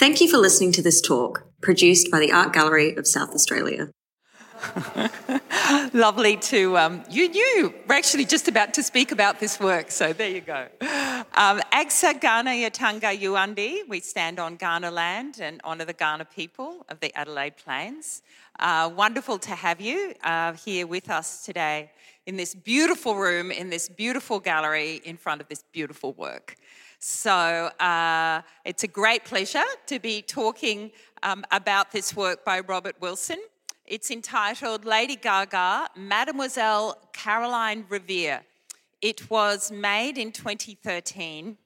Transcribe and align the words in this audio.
Thank 0.00 0.22
you 0.22 0.28
for 0.30 0.38
listening 0.38 0.72
to 0.72 0.82
this 0.82 1.02
talk, 1.02 1.44
produced 1.60 2.10
by 2.10 2.20
the 2.20 2.32
Art 2.32 2.54
Gallery 2.54 2.96
of 2.96 3.06
South 3.06 3.34
Australia. 3.34 3.90
Lovely 5.92 6.38
to, 6.38 6.78
um, 6.78 7.04
you 7.10 7.28
knew, 7.28 7.74
we're 7.86 7.96
actually 7.96 8.24
just 8.24 8.48
about 8.48 8.72
to 8.72 8.82
speak 8.82 9.12
about 9.12 9.40
this 9.40 9.60
work, 9.60 9.90
so 9.90 10.14
there 10.14 10.30
you 10.30 10.40
go. 10.40 10.68
Um, 10.80 11.60
Agsa 11.70 12.18
Ghana 12.18 12.52
Yatanga 12.52 13.14
Yuandi, 13.14 13.86
we 13.90 14.00
stand 14.00 14.40
on 14.40 14.56
Kaurna 14.56 14.90
land 14.90 15.38
and 15.38 15.60
honour 15.64 15.84
the 15.84 15.92
Kaurna 15.92 16.24
people 16.30 16.86
of 16.88 16.98
the 17.00 17.14
Adelaide 17.14 17.58
Plains. 17.58 18.22
Uh, 18.58 18.90
wonderful 18.96 19.38
to 19.40 19.50
have 19.50 19.82
you 19.82 20.14
uh, 20.24 20.54
here 20.54 20.86
with 20.86 21.10
us 21.10 21.44
today 21.44 21.90
in 22.24 22.38
this 22.38 22.54
beautiful 22.54 23.16
room, 23.16 23.50
in 23.50 23.68
this 23.68 23.86
beautiful 23.86 24.40
gallery, 24.40 25.02
in 25.04 25.18
front 25.18 25.42
of 25.42 25.48
this 25.48 25.62
beautiful 25.72 26.14
work. 26.14 26.56
So 27.02 27.30
uh, 27.80 28.42
it's 28.66 28.84
a 28.84 28.86
great 28.86 29.24
pleasure 29.24 29.64
to 29.86 29.98
be 29.98 30.20
talking 30.20 30.92
um, 31.22 31.46
about 31.50 31.92
this 31.92 32.14
work 32.14 32.44
by 32.44 32.60
Robert 32.60 32.94
Wilson. 33.00 33.38
It's 33.86 34.10
entitled 34.10 34.84
Lady 34.84 35.16
Gaga, 35.16 35.88
Mademoiselle 35.96 36.98
Caroline 37.14 37.84
Rivière. 37.84 38.40
It 39.00 39.30
was 39.30 39.72
made 39.72 40.18
in 40.18 40.30
2013, 40.30 41.56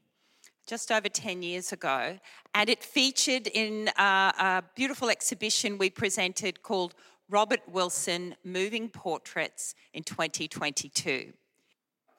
just 0.69 0.92
over 0.92 1.09
10 1.09 1.42
years 1.42 1.73
ago, 1.73 2.16
and 2.55 2.70
it 2.70 2.84
featured 2.84 3.48
in 3.48 3.91
a, 3.98 4.03
a 4.39 4.62
beautiful 4.77 5.11
exhibition 5.11 5.78
we 5.78 5.91
presented 5.91 6.62
called 6.62 6.95
Robert 7.28 7.62
Wilson 7.69 8.37
Moving 8.45 8.89
Portraits 8.89 9.75
in 9.92 10.05
2022. 10.05 11.33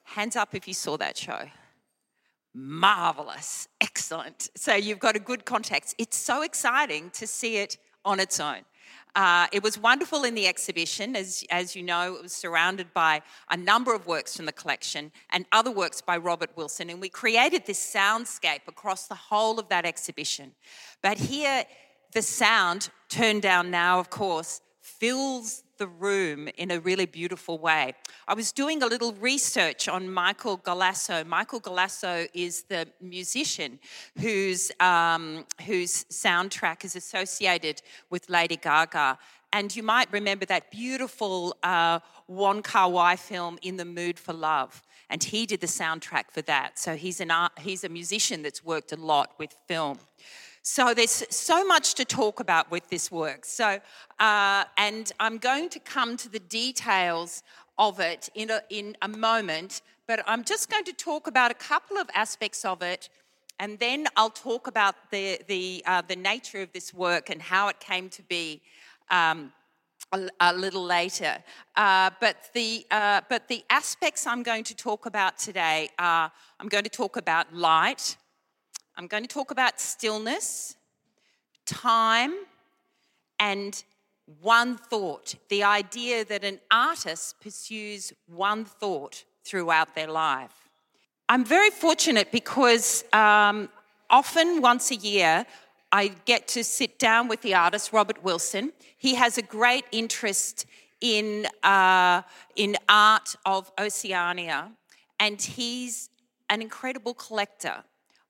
Hands 0.04 0.36
up 0.36 0.54
if 0.54 0.68
you 0.68 0.74
saw 0.74 0.98
that 0.98 1.16
show. 1.16 1.46
Marvelous, 2.58 3.68
excellent. 3.82 4.48
So 4.56 4.74
you've 4.74 4.98
got 4.98 5.14
a 5.14 5.18
good 5.18 5.44
context. 5.44 5.94
It's 5.98 6.16
so 6.16 6.40
exciting 6.40 7.10
to 7.10 7.26
see 7.26 7.58
it 7.58 7.76
on 8.02 8.18
its 8.18 8.40
own. 8.40 8.60
Uh, 9.14 9.46
it 9.52 9.62
was 9.62 9.78
wonderful 9.78 10.24
in 10.24 10.34
the 10.34 10.46
exhibition. 10.46 11.16
As, 11.16 11.44
as 11.50 11.76
you 11.76 11.82
know, 11.82 12.14
it 12.14 12.22
was 12.22 12.32
surrounded 12.32 12.94
by 12.94 13.20
a 13.50 13.58
number 13.58 13.94
of 13.94 14.06
works 14.06 14.34
from 14.34 14.46
the 14.46 14.52
collection 14.52 15.12
and 15.30 15.44
other 15.52 15.70
works 15.70 16.00
by 16.00 16.16
Robert 16.16 16.48
Wilson. 16.56 16.88
And 16.88 16.98
we 16.98 17.10
created 17.10 17.66
this 17.66 17.94
soundscape 17.94 18.66
across 18.66 19.06
the 19.06 19.14
whole 19.14 19.60
of 19.60 19.68
that 19.68 19.84
exhibition. 19.84 20.52
But 21.02 21.18
here, 21.18 21.66
the 22.12 22.22
sound, 22.22 22.88
turned 23.10 23.42
down 23.42 23.70
now, 23.70 23.98
of 23.98 24.08
course, 24.08 24.62
fills 24.80 25.62
the 25.78 25.86
room 25.86 26.48
in 26.56 26.70
a 26.70 26.80
really 26.80 27.06
beautiful 27.06 27.58
way. 27.58 27.94
I 28.26 28.34
was 28.34 28.52
doing 28.52 28.82
a 28.82 28.86
little 28.86 29.12
research 29.14 29.88
on 29.88 30.10
Michael 30.10 30.58
Galasso. 30.58 31.26
Michael 31.26 31.60
Galasso 31.60 32.28
is 32.34 32.62
the 32.64 32.88
musician 33.00 33.78
whose, 34.18 34.72
um, 34.80 35.44
whose 35.66 36.04
soundtrack 36.04 36.84
is 36.84 36.96
associated 36.96 37.82
with 38.10 38.28
Lady 38.28 38.56
Gaga. 38.56 39.18
And 39.52 39.74
you 39.74 39.82
might 39.82 40.12
remember 40.12 40.44
that 40.46 40.70
beautiful 40.70 41.56
uh, 41.62 42.00
Wong 42.26 42.62
Kar 42.62 42.90
Wai 42.90 43.16
film, 43.16 43.58
In 43.62 43.76
the 43.76 43.84
Mood 43.84 44.18
for 44.18 44.32
Love. 44.32 44.82
And 45.08 45.22
he 45.22 45.46
did 45.46 45.60
the 45.60 45.68
soundtrack 45.68 46.30
for 46.30 46.42
that. 46.42 46.78
So 46.78 46.96
he's, 46.96 47.20
an 47.20 47.30
art, 47.30 47.52
he's 47.60 47.84
a 47.84 47.88
musician 47.88 48.42
that's 48.42 48.64
worked 48.64 48.92
a 48.92 48.96
lot 48.96 49.34
with 49.38 49.54
film. 49.68 49.98
So 50.68 50.94
there's 50.94 51.22
so 51.30 51.64
much 51.64 51.94
to 51.94 52.04
talk 52.04 52.40
about 52.40 52.72
with 52.72 52.88
this 52.88 53.08
work. 53.08 53.44
So, 53.44 53.78
uh, 54.18 54.64
and 54.76 55.12
I'm 55.20 55.38
going 55.38 55.68
to 55.68 55.78
come 55.78 56.16
to 56.16 56.28
the 56.28 56.40
details 56.40 57.44
of 57.78 58.00
it 58.00 58.28
in 58.34 58.50
a, 58.50 58.60
in 58.68 58.96
a 59.00 59.06
moment, 59.06 59.82
but 60.08 60.24
I'm 60.26 60.42
just 60.42 60.68
going 60.68 60.82
to 60.82 60.92
talk 60.92 61.28
about 61.28 61.52
a 61.52 61.54
couple 61.54 61.98
of 61.98 62.10
aspects 62.16 62.64
of 62.64 62.82
it, 62.82 63.10
and 63.60 63.78
then 63.78 64.08
I'll 64.16 64.28
talk 64.28 64.66
about 64.66 64.96
the 65.12 65.40
the 65.46 65.84
uh, 65.86 66.02
the 66.02 66.16
nature 66.16 66.62
of 66.62 66.72
this 66.72 66.92
work 66.92 67.30
and 67.30 67.40
how 67.40 67.68
it 67.68 67.78
came 67.78 68.08
to 68.08 68.22
be. 68.24 68.60
Um, 69.08 69.52
a, 70.12 70.28
a, 70.40 70.52
little 70.52 70.84
later, 70.84 71.42
uh, 71.74 72.10
but 72.20 72.36
the 72.54 72.86
uh, 72.90 73.20
but 73.28 73.48
the 73.48 73.64
aspects 73.70 74.26
I'm 74.26 74.42
going 74.42 74.64
to 74.64 74.74
talk 74.74 75.06
about 75.06 75.38
today 75.38 75.90
are 75.98 76.30
I'm 76.60 76.68
going 76.68 76.84
to 76.84 76.90
talk 76.90 77.16
about 77.16 77.52
light, 77.54 78.16
I'm 78.98 79.08
going 79.08 79.24
to 79.24 79.28
talk 79.28 79.50
about 79.50 79.78
stillness, 79.78 80.74
time, 81.66 82.34
and 83.38 83.84
one 84.40 84.78
thought. 84.78 85.34
The 85.50 85.64
idea 85.64 86.24
that 86.24 86.44
an 86.44 86.60
artist 86.70 87.38
pursues 87.40 88.14
one 88.26 88.64
thought 88.64 89.24
throughout 89.44 89.94
their 89.94 90.08
life. 90.08 90.70
I'm 91.28 91.44
very 91.44 91.68
fortunate 91.68 92.32
because 92.32 93.04
um, 93.12 93.68
often 94.08 94.62
once 94.62 94.90
a 94.90 94.96
year, 94.96 95.44
I 95.92 96.08
get 96.24 96.48
to 96.48 96.64
sit 96.64 96.98
down 96.98 97.28
with 97.28 97.42
the 97.42 97.54
artist, 97.54 97.92
Robert 97.92 98.24
Wilson. 98.24 98.72
He 98.96 99.14
has 99.16 99.36
a 99.36 99.42
great 99.42 99.84
interest 99.92 100.64
in, 101.02 101.46
uh, 101.62 102.22
in 102.56 102.76
art 102.88 103.36
of 103.44 103.70
Oceania, 103.78 104.72
and 105.20 105.40
he's 105.40 106.08
an 106.48 106.62
incredible 106.62 107.12
collector 107.12 107.84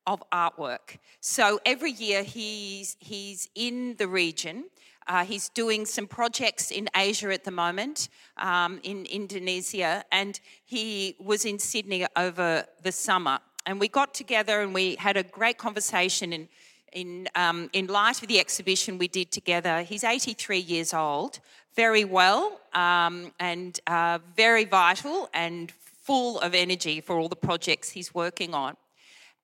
of 0.06 0.22
artwork. 0.30 0.98
So 1.20 1.60
every 1.66 1.92
year 1.92 2.22
he's, 2.22 2.96
he's 3.00 3.48
in 3.54 3.96
the 3.96 4.08
region. 4.08 4.64
Uh, 5.08 5.24
he's 5.24 5.48
doing 5.50 5.86
some 5.86 6.06
projects 6.06 6.70
in 6.70 6.88
Asia 6.96 7.32
at 7.32 7.44
the 7.44 7.50
moment, 7.50 8.08
um, 8.38 8.80
in 8.82 9.06
Indonesia, 9.06 10.04
and 10.10 10.40
he 10.64 11.14
was 11.20 11.44
in 11.44 11.58
Sydney 11.58 12.06
over 12.16 12.64
the 12.82 12.92
summer. 12.92 13.38
And 13.66 13.78
we 13.78 13.88
got 13.88 14.14
together 14.14 14.62
and 14.62 14.74
we 14.74 14.96
had 14.96 15.16
a 15.16 15.22
great 15.22 15.58
conversation 15.58 16.32
in, 16.32 16.48
in, 16.92 17.28
um, 17.34 17.70
in 17.72 17.86
light 17.86 18.20
of 18.22 18.28
the 18.28 18.40
exhibition 18.40 18.98
we 18.98 19.08
did 19.08 19.30
together. 19.30 19.82
He's 19.82 20.02
83 20.02 20.58
years 20.58 20.92
old, 20.92 21.38
very 21.74 22.04
well, 22.04 22.60
um, 22.72 23.32
and 23.38 23.78
uh, 23.86 24.18
very 24.36 24.64
vital 24.64 25.28
and 25.34 25.70
full 26.02 26.40
of 26.40 26.54
energy 26.54 27.00
for 27.00 27.18
all 27.18 27.28
the 27.28 27.36
projects 27.36 27.90
he's 27.90 28.14
working 28.14 28.54
on. 28.54 28.76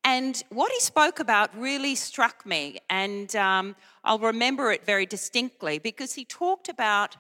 And 0.05 0.43
what 0.49 0.73
he 0.73 0.81
spoke 0.81 1.21
about 1.21 1.57
really 1.57 1.95
struck 1.95 2.45
me, 2.45 2.79
and 2.91 3.35
um, 3.37 3.77
I'll 4.03 4.19
remember 4.19 4.73
it 4.73 4.85
very 4.85 5.07
distinctly 5.07 5.79
because 5.79 6.15
he 6.15 6.25
talked 6.25 6.69
about 6.69 7.17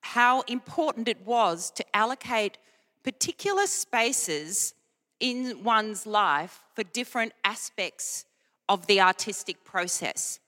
how 0.00 0.42
important 0.42 1.08
it 1.08 1.26
was 1.26 1.70
to 1.72 1.84
allocate 1.96 2.58
particular 3.02 3.66
spaces 3.66 4.74
in 5.18 5.64
one's 5.64 6.06
life 6.06 6.60
for 6.74 6.84
different 6.84 7.32
aspects 7.42 8.26
of 8.68 8.86
the 8.86 9.00
artistic 9.00 9.64
process. 9.64 10.38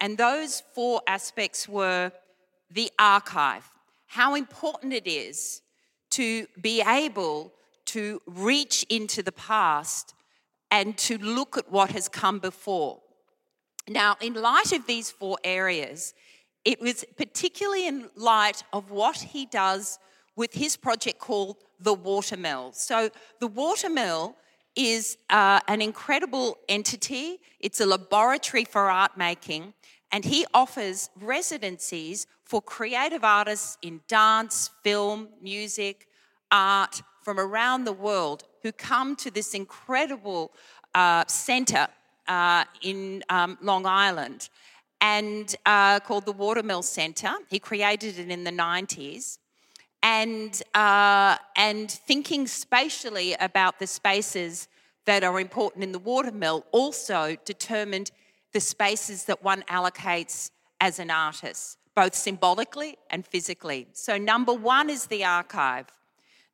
And 0.00 0.18
those 0.18 0.62
four 0.74 1.02
aspects 1.06 1.68
were 1.68 2.12
the 2.70 2.90
archive, 2.98 3.68
how 4.06 4.34
important 4.34 4.92
it 4.92 5.06
is 5.06 5.62
to 6.10 6.46
be 6.60 6.82
able 6.82 7.52
to 7.86 8.20
reach 8.26 8.84
into 8.88 9.22
the 9.22 9.32
past 9.32 10.14
and 10.70 10.96
to 10.98 11.18
look 11.18 11.56
at 11.56 11.70
what 11.70 11.92
has 11.92 12.08
come 12.08 12.38
before. 12.38 13.00
Now, 13.88 14.16
in 14.20 14.34
light 14.34 14.72
of 14.72 14.86
these 14.86 15.10
four 15.10 15.38
areas, 15.44 16.14
it 16.64 16.80
was 16.80 17.04
particularly 17.16 17.86
in 17.86 18.10
light 18.16 18.62
of 18.72 18.90
what 18.90 19.16
he 19.16 19.46
does 19.46 19.98
with 20.36 20.52
his 20.52 20.76
project 20.76 21.18
called 21.18 21.56
the 21.80 21.94
Watermill. 21.94 22.72
So, 22.72 23.10
the 23.40 23.46
Watermill 23.46 24.36
is 24.76 25.16
uh, 25.30 25.60
an 25.66 25.80
incredible 25.82 26.58
entity, 26.68 27.40
it's 27.58 27.80
a 27.80 27.86
laboratory 27.86 28.64
for 28.64 28.90
art 28.90 29.16
making, 29.16 29.74
and 30.12 30.24
he 30.24 30.46
offers 30.54 31.10
residencies 31.20 32.26
for 32.44 32.62
creative 32.62 33.24
artists 33.24 33.76
in 33.82 34.00
dance, 34.08 34.70
film, 34.82 35.28
music, 35.42 36.06
art 36.50 37.02
from 37.22 37.38
around 37.38 37.84
the 37.84 37.92
world 37.92 38.44
who 38.62 38.72
come 38.72 39.16
to 39.16 39.30
this 39.30 39.54
incredible 39.54 40.52
uh, 40.94 41.24
centre 41.26 41.88
uh, 42.26 42.64
in 42.82 43.22
um, 43.28 43.58
Long 43.62 43.86
Island 43.86 44.48
and 45.00 45.54
uh, 45.66 46.00
called 46.00 46.26
the 46.26 46.32
Watermill 46.32 46.82
Centre. 46.82 47.34
He 47.48 47.58
created 47.58 48.18
it 48.18 48.30
in 48.30 48.44
the 48.44 48.50
90s. 48.50 49.38
And, 50.02 50.60
uh, 50.74 51.36
and 51.56 51.90
thinking 51.90 52.46
spatially 52.46 53.34
about 53.34 53.78
the 53.78 53.86
spaces 53.86 54.68
that 55.06 55.24
are 55.24 55.40
important 55.40 55.82
in 55.82 55.92
the 55.92 55.98
watermill 55.98 56.66
also 56.70 57.36
determined 57.44 58.10
the 58.52 58.60
spaces 58.60 59.24
that 59.24 59.42
one 59.42 59.62
allocates 59.62 60.50
as 60.80 60.98
an 60.98 61.10
artist, 61.10 61.78
both 61.96 62.14
symbolically 62.14 62.96
and 63.10 63.26
physically. 63.26 63.88
So, 63.92 64.18
number 64.18 64.52
one 64.52 64.88
is 64.88 65.06
the 65.06 65.24
archive. 65.24 65.86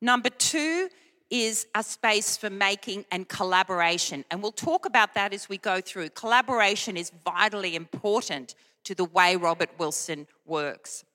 Number 0.04 0.28
two 0.28 0.90
is 1.30 1.66
a 1.74 1.82
space 1.82 2.36
for 2.36 2.50
making 2.50 3.06
and 3.10 3.26
collaboration. 3.26 4.22
And 4.30 4.42
we'll 4.42 4.52
talk 4.52 4.84
about 4.84 5.14
that 5.14 5.32
as 5.32 5.48
we 5.48 5.56
go 5.56 5.80
through. 5.80 6.10
Collaboration 6.10 6.98
is 6.98 7.10
vitally 7.24 7.74
important 7.74 8.54
to 8.84 8.94
the 8.94 9.06
way 9.06 9.36
Robert 9.36 9.70
Wilson 9.78 10.26
works. 10.44 11.06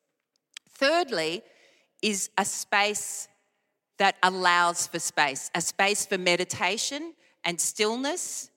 Thirdly, 0.71 1.43
is 2.01 2.31
a 2.35 2.43
space 2.43 3.27
that 3.99 4.15
allows 4.23 4.87
for 4.87 4.97
space, 4.97 5.51
a 5.53 5.61
space 5.61 6.07
for 6.07 6.17
meditation 6.17 7.13
and 7.43 7.61
stillness, 7.61 8.49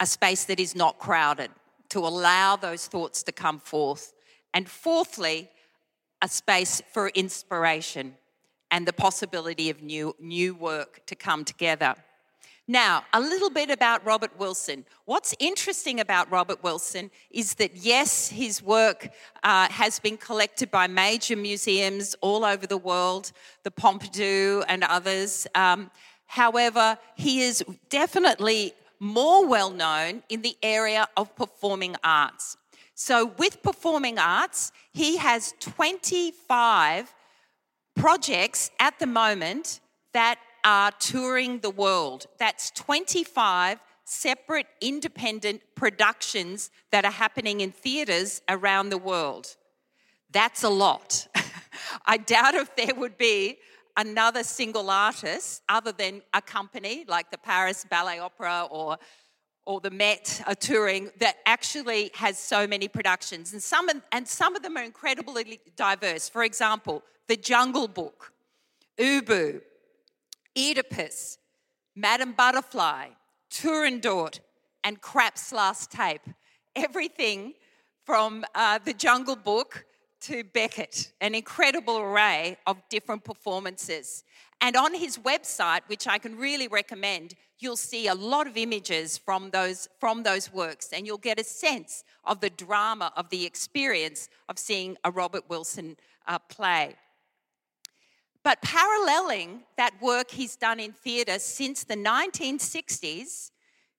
a 0.00 0.06
space 0.06 0.44
that 0.46 0.58
is 0.58 0.74
not 0.74 0.98
crowded. 0.98 1.50
to 1.90 2.00
allow 2.00 2.54
those 2.56 2.86
thoughts 2.86 3.22
to 3.22 3.32
come 3.32 3.58
forth. 3.60 4.12
And 4.52 4.68
fourthly, 4.68 5.48
a 6.20 6.28
space 6.28 6.82
for 6.92 7.08
inspiration 7.10 8.16
and 8.70 8.86
the 8.86 8.92
possibility 8.92 9.70
of 9.70 9.82
new, 9.82 10.14
new 10.20 10.54
work 10.54 11.04
to 11.06 11.14
come 11.14 11.44
together. 11.44 11.94
Now, 12.70 13.06
a 13.14 13.20
little 13.20 13.48
bit 13.48 13.70
about 13.70 14.04
Robert 14.04 14.38
Wilson. 14.38 14.84
What's 15.06 15.34
interesting 15.38 16.00
about 16.00 16.30
Robert 16.30 16.62
Wilson 16.62 17.10
is 17.30 17.54
that, 17.54 17.74
yes, 17.76 18.28
his 18.28 18.62
work 18.62 19.08
uh, 19.42 19.68
has 19.70 19.98
been 19.98 20.18
collected 20.18 20.70
by 20.70 20.86
major 20.86 21.34
museums 21.34 22.14
all 22.20 22.44
over 22.44 22.66
the 22.66 22.76
world, 22.76 23.32
the 23.62 23.70
Pompidou 23.70 24.66
and 24.68 24.84
others. 24.84 25.46
Um, 25.54 25.90
however, 26.26 26.98
he 27.16 27.40
is 27.40 27.64
definitely 27.88 28.74
more 29.00 29.46
well 29.46 29.70
known 29.70 30.22
in 30.28 30.42
the 30.42 30.54
area 30.62 31.08
of 31.16 31.34
performing 31.36 31.96
arts. 32.04 32.58
So, 32.94 33.32
with 33.38 33.62
performing 33.62 34.18
arts, 34.18 34.72
he 34.92 35.16
has 35.16 35.54
25 35.60 37.14
projects 37.98 38.70
at 38.78 38.96
the 39.00 39.06
moment 39.06 39.80
that 40.14 40.38
are 40.64 40.92
touring 41.00 41.58
the 41.58 41.70
world. 41.70 42.26
That's 42.38 42.70
25 42.70 43.80
separate 44.04 44.66
independent 44.80 45.60
productions 45.74 46.70
that 46.92 47.04
are 47.04 47.10
happening 47.10 47.60
in 47.60 47.72
theatres 47.72 48.40
around 48.48 48.90
the 48.90 48.98
world. 48.98 49.56
That's 50.30 50.62
a 50.62 50.68
lot. 50.68 51.26
I 52.06 52.18
doubt 52.18 52.54
if 52.54 52.74
there 52.76 52.94
would 52.94 53.18
be 53.18 53.58
another 53.96 54.44
single 54.44 54.90
artist 54.90 55.62
other 55.68 55.90
than 55.90 56.22
a 56.32 56.40
company 56.40 57.04
like 57.08 57.32
the 57.32 57.38
Paris 57.38 57.84
Ballet 57.90 58.20
Opera 58.20 58.68
or 58.70 58.96
or 59.68 59.80
the 59.80 59.90
Met 59.90 60.42
are 60.46 60.54
touring 60.54 61.10
that 61.18 61.36
actually 61.44 62.10
has 62.14 62.38
so 62.38 62.66
many 62.66 62.88
productions 62.88 63.52
and 63.52 63.62
some 63.62 63.90
of, 63.90 64.00
and 64.12 64.26
some 64.26 64.56
of 64.56 64.62
them 64.62 64.78
are 64.78 64.82
incredibly 64.82 65.60
diverse. 65.76 66.26
For 66.26 66.42
example, 66.42 67.02
The 67.26 67.36
Jungle 67.36 67.86
Book, 67.86 68.32
Ubu, 68.98 69.60
Oedipus, 70.56 71.36
Madame 71.94 72.32
Butterfly, 72.32 73.08
Turandot, 73.50 74.40
and 74.84 75.02
Krapp's 75.02 75.52
Last 75.52 75.92
Tape. 75.92 76.22
Everything 76.74 77.52
from 78.06 78.46
uh, 78.54 78.78
the 78.82 78.94
Jungle 78.94 79.36
Book 79.36 79.84
to 80.22 80.44
Beckett, 80.44 81.12
an 81.20 81.34
incredible 81.34 81.98
array 81.98 82.56
of 82.66 82.76
different 82.88 83.24
performances. 83.24 84.24
And 84.60 84.76
on 84.76 84.94
his 84.94 85.18
website, 85.18 85.80
which 85.86 86.06
I 86.06 86.18
can 86.18 86.36
really 86.36 86.68
recommend, 86.68 87.34
you'll 87.60 87.76
see 87.76 88.08
a 88.08 88.14
lot 88.14 88.46
of 88.46 88.56
images 88.56 89.18
from 89.18 89.50
those, 89.50 89.88
from 89.98 90.22
those 90.22 90.52
works, 90.52 90.92
and 90.92 91.06
you'll 91.06 91.18
get 91.18 91.40
a 91.40 91.44
sense 91.44 92.04
of 92.24 92.40
the 92.40 92.50
drama 92.50 93.12
of 93.16 93.30
the 93.30 93.46
experience 93.46 94.28
of 94.48 94.58
seeing 94.58 94.96
a 95.04 95.10
Robert 95.10 95.48
Wilson 95.48 95.96
uh, 96.26 96.38
play. 96.38 96.96
But 98.42 98.62
paralleling 98.62 99.62
that 99.76 100.00
work 100.00 100.30
he's 100.30 100.56
done 100.56 100.80
in 100.80 100.92
theatre 100.92 101.38
since 101.38 101.84
the 101.84 101.96
1960s, 101.96 103.50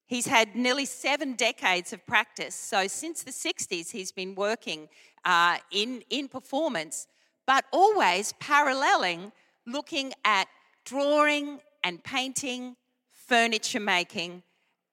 he's 0.06 0.26
had 0.26 0.56
nearly 0.56 0.86
seven 0.86 1.34
decades 1.34 1.92
of 1.92 2.04
practice. 2.06 2.54
So 2.54 2.86
since 2.86 3.22
the 3.22 3.30
60s, 3.30 3.90
he's 3.90 4.12
been 4.12 4.34
working 4.34 4.88
uh, 5.24 5.58
in, 5.70 6.02
in 6.10 6.28
performance, 6.28 7.06
but 7.46 7.64
always 7.72 8.32
paralleling 8.40 9.32
looking 9.66 10.12
at 10.24 10.48
drawing 10.84 11.60
and 11.84 12.02
painting, 12.02 12.76
furniture 13.12 13.80
making, 13.80 14.42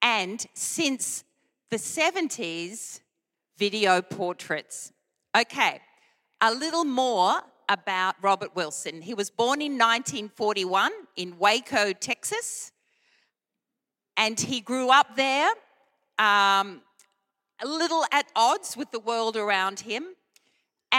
and 0.01 0.45
since 0.53 1.23
the 1.69 1.77
70s, 1.77 3.01
video 3.57 4.01
portraits. 4.01 4.93
Okay, 5.37 5.81
a 6.41 6.53
little 6.53 6.85
more 6.85 7.41
about 7.69 8.15
Robert 8.21 8.55
Wilson. 8.55 9.01
He 9.01 9.13
was 9.13 9.29
born 9.29 9.61
in 9.61 9.73
1941 9.73 10.91
in 11.15 11.37
Waco, 11.37 11.91
Texas, 11.93 12.71
and 14.15 14.39
he 14.39 14.61
grew 14.61 14.89
up 14.89 15.15
there, 15.15 15.49
um, 16.17 16.81
a 17.61 17.67
little 17.67 18.05
at 18.11 18.27
odds 18.35 18.77
with 18.77 18.91
the 18.91 18.99
world 18.99 19.35
around 19.35 19.81
him. 19.81 20.05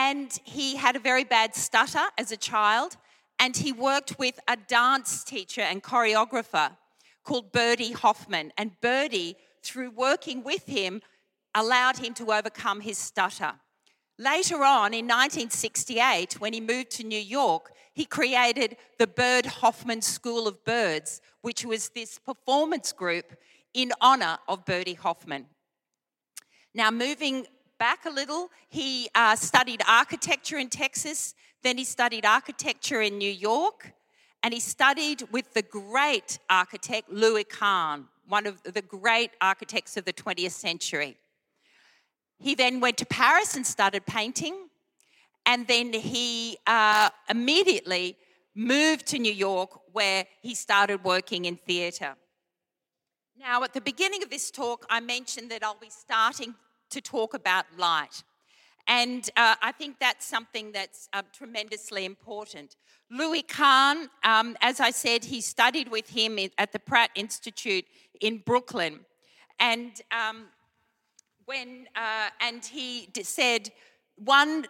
And 0.00 0.38
he 0.44 0.76
had 0.76 0.94
a 0.94 1.00
very 1.00 1.24
bad 1.24 1.56
stutter 1.56 2.06
as 2.16 2.30
a 2.30 2.36
child, 2.36 2.96
and 3.40 3.56
he 3.56 3.72
worked 3.72 4.16
with 4.16 4.38
a 4.46 4.56
dance 4.56 5.24
teacher 5.24 5.60
and 5.60 5.82
choreographer 5.82 6.76
called 7.24 7.50
Birdie 7.50 7.90
Hoffman. 7.90 8.52
And 8.56 8.80
Birdie, 8.80 9.36
through 9.64 9.90
working 9.90 10.44
with 10.44 10.66
him, 10.66 11.02
allowed 11.52 11.96
him 11.98 12.14
to 12.14 12.32
overcome 12.32 12.80
his 12.80 12.96
stutter. 12.96 13.54
Later 14.20 14.62
on, 14.62 14.94
in 14.94 15.06
1968, 15.06 16.40
when 16.40 16.52
he 16.52 16.60
moved 16.60 16.92
to 16.92 17.02
New 17.02 17.18
York, 17.18 17.72
he 17.92 18.04
created 18.04 18.76
the 19.00 19.08
Bird 19.08 19.46
Hoffman 19.46 20.02
School 20.02 20.46
of 20.46 20.64
Birds, 20.64 21.20
which 21.42 21.64
was 21.64 21.88
this 21.88 22.20
performance 22.20 22.92
group 22.92 23.34
in 23.74 23.90
honor 24.00 24.38
of 24.46 24.64
Birdie 24.64 24.94
Hoffman. 24.94 25.46
Now, 26.72 26.92
moving 26.92 27.48
back 27.78 28.04
a 28.04 28.10
little, 28.10 28.50
he 28.68 29.08
uh, 29.14 29.36
studied 29.36 29.82
architecture 29.86 30.58
in 30.58 30.68
Texas, 30.68 31.34
then 31.62 31.78
he 31.78 31.84
studied 31.84 32.24
architecture 32.24 33.00
in 33.00 33.18
New 33.18 33.30
York, 33.30 33.92
and 34.42 34.54
he 34.54 34.60
studied 34.60 35.22
with 35.32 35.54
the 35.54 35.62
great 35.62 36.38
architect 36.48 37.10
Louis 37.10 37.44
Kahn, 37.44 38.06
one 38.28 38.46
of 38.46 38.62
the 38.62 38.82
great 38.82 39.30
architects 39.40 39.96
of 39.96 40.04
the 40.04 40.12
20th 40.12 40.52
century. 40.52 41.16
He 42.38 42.54
then 42.54 42.80
went 42.80 42.96
to 42.98 43.06
Paris 43.06 43.56
and 43.56 43.66
started 43.66 44.06
painting. 44.06 44.68
And 45.44 45.66
then 45.66 45.92
he 45.92 46.58
uh, 46.66 47.10
immediately 47.28 48.16
moved 48.54 49.06
to 49.06 49.18
New 49.18 49.32
York 49.32 49.70
where 49.92 50.26
he 50.42 50.54
started 50.54 51.02
working 51.04 51.46
in 51.46 51.56
theatre. 51.56 52.14
Now, 53.38 53.62
at 53.62 53.72
the 53.72 53.80
beginning 53.80 54.22
of 54.22 54.30
this 54.30 54.50
talk, 54.50 54.84
I 54.90 55.00
mentioned 55.00 55.50
that 55.50 55.62
I'll 55.62 55.78
be 55.80 55.90
starting 55.90 56.54
to 56.90 57.00
talk 57.00 57.34
about 57.34 57.64
light. 57.76 58.22
And 58.86 59.28
uh, 59.36 59.54
I 59.60 59.72
think 59.72 59.98
that's 59.98 60.24
something 60.24 60.72
that's 60.72 61.08
uh, 61.12 61.22
tremendously 61.32 62.06
important. 62.06 62.76
Louis 63.10 63.42
Kahn, 63.42 64.08
um, 64.24 64.56
as 64.62 64.80
I 64.80 64.90
said, 64.90 65.24
he 65.26 65.42
studied 65.42 65.88
with 65.88 66.08
him 66.08 66.38
at 66.56 66.72
the 66.72 66.78
Pratt 66.78 67.10
Institute 67.14 67.84
in 68.20 68.38
Brooklyn. 68.38 69.00
And 69.60 69.92
um, 70.10 70.46
when, 71.44 71.86
uh, 71.94 72.28
and 72.40 72.64
he 72.64 73.08
said, 73.22 73.70
one 74.16 74.66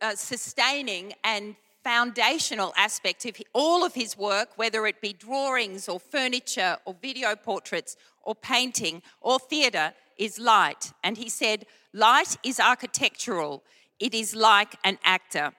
uh, 0.00 0.14
sustaining 0.14 1.12
and 1.24 1.56
foundational 1.82 2.72
aspect 2.76 3.26
of 3.26 3.36
all 3.52 3.84
of 3.84 3.94
his 3.94 4.16
work, 4.16 4.48
whether 4.56 4.86
it 4.86 5.02
be 5.02 5.12
drawings 5.12 5.88
or 5.88 6.00
furniture 6.00 6.78
or 6.86 6.94
video 7.00 7.36
portraits 7.36 7.96
or 8.22 8.34
painting 8.34 9.02
or 9.20 9.38
theatre, 9.38 9.92
is 10.18 10.38
light. 10.38 10.92
And 11.02 11.16
he 11.16 11.28
said, 11.28 11.66
Light 11.92 12.36
is 12.42 12.58
architectural, 12.58 13.62
it 14.00 14.14
is 14.14 14.34
like 14.34 14.76
an 14.84 14.98
actor. 15.04 15.52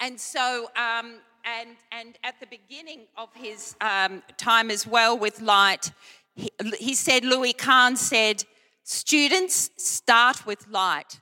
And 0.00 0.18
so, 0.18 0.70
um, 0.76 1.20
and, 1.44 1.76
and 1.92 2.18
at 2.24 2.40
the 2.40 2.46
beginning 2.46 3.02
of 3.16 3.28
his 3.34 3.76
um, 3.80 4.22
time 4.36 4.70
as 4.70 4.86
well 4.86 5.16
with 5.16 5.40
light, 5.40 5.92
he, 6.34 6.50
he 6.78 6.94
said, 6.94 7.24
Louis 7.24 7.52
Kahn 7.52 7.96
said, 7.96 8.44
Students 8.82 9.70
start 9.78 10.44
with 10.44 10.66
light. 10.68 11.20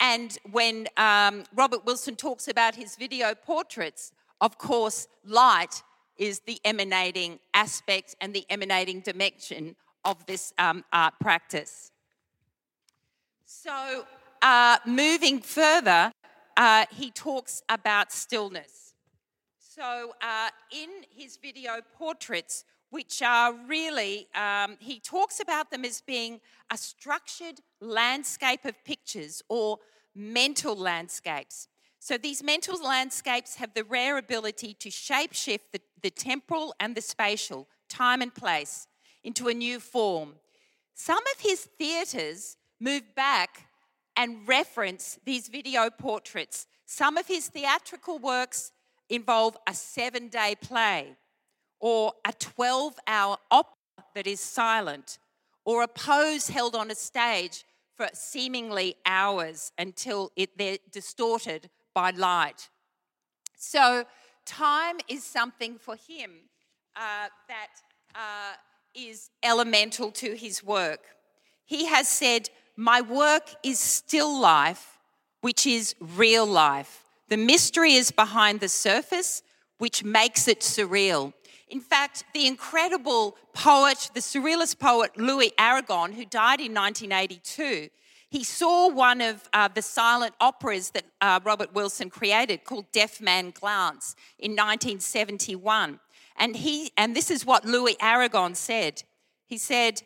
And 0.00 0.36
when 0.50 0.86
um, 0.96 1.44
Robert 1.54 1.84
Wilson 1.84 2.16
talks 2.16 2.48
about 2.48 2.74
his 2.74 2.96
video 2.96 3.34
portraits, 3.34 4.12
of 4.40 4.58
course, 4.58 5.06
light 5.24 5.82
is 6.16 6.40
the 6.40 6.60
emanating 6.64 7.40
aspect 7.52 8.14
and 8.20 8.34
the 8.34 8.44
emanating 8.48 9.00
dimension 9.00 9.76
of 10.04 10.24
this 10.26 10.52
um, 10.58 10.84
art 10.92 11.14
practice. 11.20 11.90
So, 13.44 14.06
uh, 14.42 14.78
moving 14.86 15.40
further, 15.40 16.12
uh, 16.56 16.86
he 16.90 17.10
talks 17.10 17.62
about 17.68 18.12
stillness. 18.12 18.94
So, 19.58 20.14
uh, 20.22 20.50
in 20.70 20.88
his 21.10 21.36
video 21.36 21.80
portraits, 21.98 22.64
which 22.90 23.22
are 23.22 23.52
really, 23.66 24.28
um, 24.34 24.76
he 24.78 25.00
talks 25.00 25.40
about 25.40 25.70
them 25.70 25.84
as 25.84 26.00
being 26.00 26.40
a 26.70 26.76
structured 26.76 27.60
landscape 27.80 28.64
of 28.64 28.84
pictures 28.84 29.42
or 29.48 29.78
mental 30.14 30.76
landscapes. 30.76 31.68
So 31.98 32.18
these 32.18 32.42
mental 32.42 32.80
landscapes 32.80 33.56
have 33.56 33.74
the 33.74 33.82
rare 33.82 34.18
ability 34.18 34.74
to 34.74 34.90
shapeshift 34.90 35.72
the, 35.72 35.80
the 36.02 36.10
temporal 36.10 36.74
and 36.78 36.94
the 36.94 37.00
spatial, 37.00 37.66
time 37.88 38.22
and 38.22 38.32
place, 38.32 38.86
into 39.24 39.48
a 39.48 39.54
new 39.54 39.80
form. 39.80 40.34
Some 40.94 41.24
of 41.34 41.40
his 41.40 41.60
theatres 41.60 42.56
move 42.78 43.14
back 43.16 43.66
and 44.16 44.46
reference 44.46 45.18
these 45.24 45.48
video 45.48 45.90
portraits. 45.90 46.66
Some 46.86 47.16
of 47.16 47.26
his 47.26 47.48
theatrical 47.48 48.18
works 48.18 48.70
involve 49.08 49.56
a 49.66 49.74
seven 49.74 50.28
day 50.28 50.54
play 50.60 51.16
or 51.80 52.14
a 52.24 52.32
12 52.32 52.98
hour 53.06 53.36
opera 53.50 53.74
that 54.14 54.26
is 54.26 54.40
silent, 54.40 55.18
or 55.66 55.82
a 55.82 55.88
pose 55.88 56.48
held 56.48 56.74
on 56.74 56.90
a 56.90 56.94
stage 56.94 57.64
for 57.94 58.08
seemingly 58.14 58.96
hours 59.04 59.70
until 59.76 60.32
it, 60.34 60.56
they're 60.56 60.78
distorted 60.90 61.68
by 61.94 62.10
light. 62.10 62.70
So, 63.56 64.04
time 64.46 64.96
is 65.08 65.24
something 65.24 65.76
for 65.78 65.96
him 65.96 66.30
uh, 66.96 67.28
that 67.48 67.68
uh, 68.14 68.54
is 68.94 69.30
elemental 69.42 70.10
to 70.12 70.34
his 70.34 70.62
work. 70.62 71.00
He 71.64 71.86
has 71.86 72.06
said, 72.06 72.50
My 72.76 73.00
work 73.00 73.50
is 73.62 73.78
still 73.78 74.40
life, 74.40 74.98
which 75.40 75.66
is 75.66 75.94
real 76.00 76.46
life. 76.46 77.04
The 77.28 77.36
mystery 77.36 77.94
is 77.94 78.10
behind 78.10 78.60
the 78.60 78.68
surface, 78.68 79.42
which 79.78 80.04
makes 80.04 80.46
it 80.46 80.60
surreal. 80.60 81.32
In 81.68 81.80
fact, 81.80 82.24
the 82.34 82.46
incredible 82.46 83.36
poet, 83.52 84.10
the 84.14 84.20
surrealist 84.20 84.78
poet 84.78 85.16
Louis 85.16 85.52
Aragon, 85.58 86.12
who 86.12 86.24
died 86.24 86.60
in 86.60 86.72
1982, 86.74 87.88
he 88.30 88.44
saw 88.44 88.88
one 88.88 89.20
of 89.20 89.48
uh, 89.52 89.68
the 89.68 89.82
silent 89.82 90.34
operas 90.40 90.90
that 90.90 91.04
uh, 91.20 91.40
Robert 91.44 91.72
Wilson 91.72 92.10
created 92.10 92.64
called 92.64 92.90
Deafman 92.92 93.52
Glance 93.52 94.16
in 94.38 94.52
1971. 94.52 96.00
And, 96.36 96.56
he, 96.56 96.90
and 96.96 97.14
this 97.14 97.30
is 97.30 97.46
what 97.46 97.64
Louis 97.64 97.96
Aragon 98.00 98.54
said. 98.54 99.02
He 99.46 99.58
said, 99.58 100.02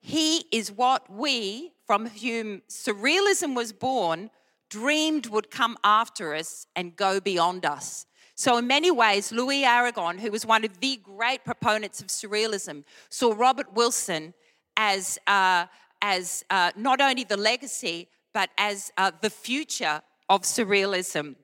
He 0.00 0.44
is 0.52 0.70
what 0.70 1.10
we, 1.10 1.72
from 1.86 2.06
whom 2.06 2.62
surrealism 2.68 3.54
was 3.54 3.72
born, 3.72 4.30
dreamed 4.68 5.26
would 5.28 5.50
come 5.50 5.76
after 5.84 6.34
us 6.34 6.66
and 6.74 6.96
go 6.96 7.20
beyond 7.20 7.64
us. 7.64 8.06
So, 8.34 8.58
in 8.58 8.66
many 8.66 8.90
ways, 8.90 9.32
Louis 9.32 9.64
Aragon, 9.64 10.18
who 10.18 10.30
was 10.30 10.44
one 10.44 10.64
of 10.64 10.80
the 10.80 10.96
great 11.02 11.42
proponents 11.44 12.00
of 12.02 12.08
surrealism, 12.08 12.84
saw 13.08 13.32
Robert 13.34 13.72
Wilson 13.72 14.34
as, 14.76 15.18
uh, 15.26 15.66
as 16.02 16.44
uh, 16.50 16.72
not 16.76 17.00
only 17.00 17.24
the 17.24 17.38
legacy, 17.38 18.08
but 18.34 18.50
as 18.58 18.92
uh, 18.98 19.10
the 19.22 19.30
future 19.30 20.02
of 20.28 20.42
surrealism. 20.42 21.36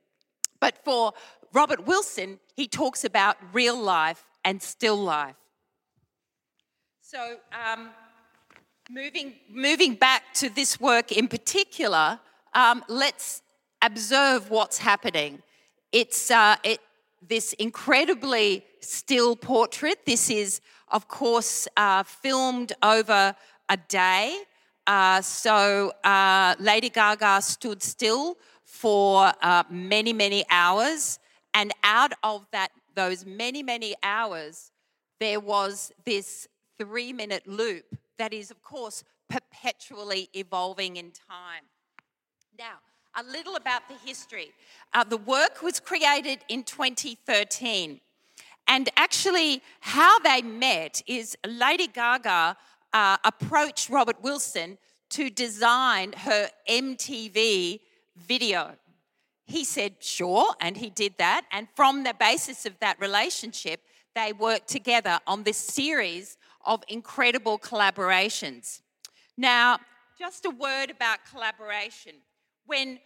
But 0.61 0.85
for 0.85 1.15
Robert 1.53 1.87
Wilson, 1.87 2.41
he 2.55 2.67
talks 2.67 3.05
about 3.05 3.37
real 3.53 3.77
life 3.77 4.25
and 4.45 4.63
still 4.63 4.97
life. 4.97 5.37
So, 7.01 7.37
um, 7.53 7.91
moving, 8.91 9.35
moving 9.51 9.95
back 9.95 10.33
to 10.35 10.49
this 10.49 10.81
work 10.81 11.13
in 11.13 11.29
particular, 11.29 12.19
um, 12.55 12.83
let's 12.89 13.43
observe 13.83 14.51
what's 14.51 14.79
happening. 14.79 15.43
It's 15.93 16.31
uh, 16.31 16.57
it, 16.65 16.81
this 17.27 17.53
incredibly 17.55 18.65
still 18.81 19.37
portrait. 19.37 20.07
This 20.07 20.31
is, 20.31 20.61
of 20.89 21.07
course, 21.07 21.69
uh, 21.77 22.03
filmed 22.03 22.73
over 22.83 23.37
a 23.69 23.77
day. 23.89 24.37
Uh, 24.87 25.21
so 25.21 25.93
uh, 26.03 26.55
Lady 26.59 26.89
Gaga 26.89 27.43
stood 27.43 27.83
still 27.83 28.37
for 28.65 29.33
uh, 29.43 29.65
many, 29.71 30.13
many 30.13 30.45
hours. 30.51 31.19
And 31.55 31.73
out 31.83 32.13
of 32.23 32.47
that, 32.53 32.71
those 32.95 33.27
many, 33.27 33.63
many 33.63 33.95
hours, 34.03 34.71
there 35.21 35.41
was 35.41 35.93
this 36.05 36.49
three 36.79 37.13
minute 37.13 37.47
loop 37.47 37.97
that 38.19 38.33
is, 38.33 38.51
of 38.51 38.63
course, 38.63 39.05
perpetually 39.29 40.29
evolving 40.35 40.97
in 40.97 41.11
time. 41.13 41.65
Now, 42.59 42.79
a 43.15 43.23
little 43.23 43.57
about 43.57 43.83
the 43.89 43.95
history. 43.95 44.53
Uh, 44.93 45.05
the 45.05 45.17
work 45.17 45.63
was 45.63 45.81
created 45.81 46.41
in 46.49 46.63
2013. 46.65 48.01
And 48.67 48.89
actually, 48.97 49.63
how 49.81 50.19
they 50.21 50.43
met 50.43 51.03
is 51.07 51.37
Lady 51.47 51.89
Gaga 51.89 52.57
uh, 52.93 53.17
approached 53.25 53.91
Robert 53.91 54.23
Wilson 54.23 54.79
to 55.11 55.29
design 55.29 56.13
her 56.13 56.49
MTV 56.69 57.81
video. 58.17 58.73
He 59.53 59.65
said, 59.65 59.97
sure, 60.01 60.55
and 60.61 60.77
he 60.77 60.89
did 60.89 61.15
that. 61.19 61.43
And 61.53 61.69
from 61.77 62.05
the 62.05 62.15
basis 62.19 62.65
of 62.65 62.79
that 62.81 62.99
relationship, 62.99 63.81
they 64.15 64.33
worked 64.33 64.69
together 64.69 65.21
on 65.27 65.43
this 65.43 65.59
series 65.59 66.39
of 66.65 66.83
incredible 66.89 67.59
collaborations. 67.59 68.81
Now, 69.37 69.79
just 70.19 70.47
a 70.47 70.51
word 70.51 70.91
about 70.91 71.19
collaboration 71.31 72.15
when 72.67 72.99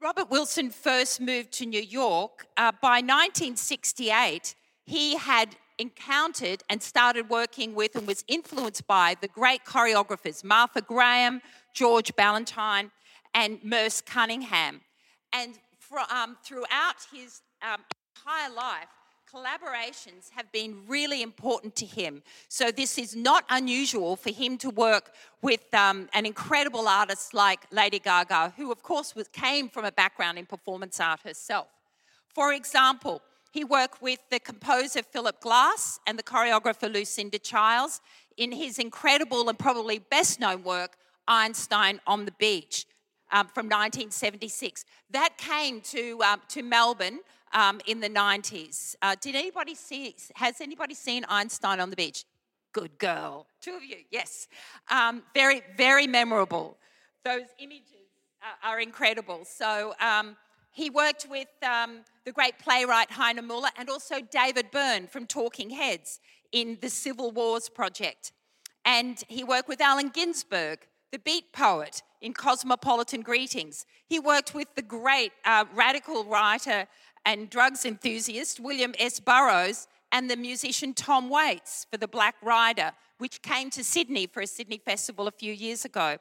Robert 0.00 0.30
Wilson 0.30 0.70
first 0.70 1.20
moved 1.20 1.52
to 1.52 1.66
New 1.66 1.82
York, 1.82 2.46
uh, 2.56 2.72
by 2.80 3.00
1968, 3.00 4.54
he 4.84 5.16
had 5.16 5.56
encountered 5.78 6.62
and 6.70 6.82
started 6.82 7.28
working 7.28 7.74
with 7.74 7.94
and 7.96 8.06
was 8.06 8.24
influenced 8.28 8.86
by 8.86 9.16
the 9.20 9.28
great 9.28 9.64
choreographers 9.64 10.42
Martha 10.44 10.80
Graham, 10.80 11.42
George 11.74 12.14
Balanchine, 12.14 12.90
and 13.34 13.62
Merce 13.62 14.00
Cunningham. 14.00 14.80
And 15.32 15.58
for, 15.92 16.00
um, 16.12 16.36
throughout 16.42 16.96
his 17.12 17.42
um, 17.60 17.80
entire 18.16 18.50
life, 18.54 18.88
collaborations 19.32 20.30
have 20.34 20.50
been 20.52 20.76
really 20.88 21.22
important 21.22 21.76
to 21.76 21.86
him. 21.86 22.22
So, 22.48 22.70
this 22.70 22.98
is 22.98 23.14
not 23.14 23.44
unusual 23.50 24.16
for 24.16 24.30
him 24.30 24.56
to 24.58 24.70
work 24.70 25.12
with 25.42 25.62
um, 25.74 26.08
an 26.14 26.24
incredible 26.26 26.88
artist 26.88 27.34
like 27.34 27.66
Lady 27.70 27.98
Gaga, 27.98 28.54
who, 28.56 28.72
of 28.72 28.82
course, 28.82 29.14
was, 29.14 29.28
came 29.28 29.68
from 29.68 29.84
a 29.84 29.92
background 29.92 30.38
in 30.38 30.46
performance 30.46 30.98
art 30.98 31.20
herself. 31.20 31.68
For 32.34 32.52
example, 32.54 33.20
he 33.52 33.64
worked 33.64 34.00
with 34.00 34.18
the 34.30 34.40
composer 34.40 35.02
Philip 35.02 35.40
Glass 35.40 36.00
and 36.06 36.18
the 36.18 36.22
choreographer 36.22 36.90
Lucinda 36.92 37.38
Childs 37.38 38.00
in 38.38 38.50
his 38.50 38.78
incredible 38.78 39.50
and 39.50 39.58
probably 39.58 39.98
best 39.98 40.40
known 40.40 40.62
work, 40.62 40.96
Einstein 41.28 42.00
on 42.06 42.24
the 42.24 42.32
Beach. 42.32 42.86
Um, 43.34 43.46
from 43.46 43.64
1976. 43.64 44.84
That 45.10 45.38
came 45.38 45.80
to, 45.80 46.20
um, 46.22 46.42
to 46.48 46.62
Melbourne 46.62 47.20
um, 47.54 47.80
in 47.86 48.00
the 48.00 48.08
90s. 48.08 48.94
Uh, 49.00 49.16
did 49.20 49.34
anybody 49.34 49.74
see, 49.74 50.14
has 50.34 50.60
anybody 50.60 50.94
seen 50.94 51.24
Einstein 51.28 51.80
on 51.80 51.90
the 51.90 51.96
beach? 51.96 52.24
Good 52.72 52.98
girl. 52.98 53.46
Two 53.60 53.74
of 53.74 53.84
you, 53.84 53.96
yes. 54.10 54.48
Um, 54.90 55.22
very, 55.34 55.62
very 55.76 56.06
memorable. 56.06 56.78
Those 57.24 57.46
images 57.58 58.08
are, 58.42 58.72
are 58.72 58.80
incredible. 58.80 59.44
So 59.44 59.94
um, 60.00 60.36
he 60.70 60.88
worked 60.88 61.26
with 61.30 61.48
um, 61.62 62.00
the 62.24 62.32
great 62.32 62.58
playwright 62.58 63.10
Heiner 63.10 63.44
Muller 63.44 63.68
and 63.76 63.90
also 63.90 64.20
David 64.20 64.70
Byrne 64.70 65.06
from 65.06 65.26
Talking 65.26 65.70
Heads 65.70 66.18
in 66.50 66.78
the 66.80 66.88
Civil 66.88 67.30
Wars 67.30 67.68
project. 67.68 68.32
And 68.84 69.22
he 69.28 69.44
worked 69.44 69.68
with 69.68 69.80
Allen 69.80 70.08
Ginsberg, 70.08 70.86
the 71.12 71.18
beat 71.18 71.52
poet, 71.52 72.02
in 72.22 72.32
Cosmopolitan 72.32 73.20
Greetings. 73.20 73.84
He 74.06 74.18
worked 74.18 74.54
with 74.54 74.68
the 74.76 74.82
great 74.82 75.32
uh, 75.44 75.66
radical 75.74 76.24
writer 76.24 76.86
and 77.26 77.50
drugs 77.50 77.84
enthusiast 77.84 78.60
William 78.60 78.94
S. 78.98 79.20
Burroughs 79.20 79.88
and 80.12 80.30
the 80.30 80.36
musician 80.36 80.94
Tom 80.94 81.28
Waits 81.28 81.86
for 81.90 81.96
the 81.96 82.08
Black 82.08 82.36
Rider, 82.42 82.92
which 83.18 83.42
came 83.42 83.70
to 83.70 83.84
Sydney 83.84 84.26
for 84.26 84.40
a 84.40 84.46
Sydney 84.46 84.78
festival 84.78 85.26
a 85.26 85.32
few 85.32 85.52
years 85.52 85.84
ago. 85.84 86.16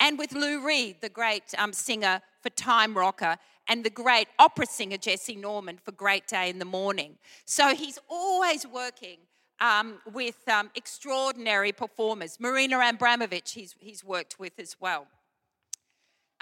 And 0.00 0.18
with 0.18 0.32
Lou 0.32 0.66
Reed, 0.66 0.96
the 1.00 1.08
great 1.08 1.54
um, 1.56 1.72
singer 1.72 2.20
for 2.42 2.50
Time 2.50 2.96
Rocker, 2.96 3.36
and 3.68 3.84
the 3.84 3.90
great 3.90 4.28
opera 4.38 4.66
singer 4.66 4.98
Jessye 4.98 5.40
Norman 5.40 5.78
for 5.82 5.92
Great 5.92 6.26
Day 6.26 6.50
in 6.50 6.58
the 6.58 6.64
Morning. 6.64 7.16
So 7.44 7.74
he's 7.74 7.98
always 8.08 8.66
working 8.66 9.18
um, 9.60 9.98
with 10.12 10.46
um, 10.48 10.70
extraordinary 10.74 11.72
performers. 11.72 12.38
Marina 12.40 12.76
Abramović, 12.78 13.52
he's, 13.52 13.74
he's 13.78 14.04
worked 14.04 14.38
with 14.38 14.58
as 14.58 14.76
well 14.80 15.06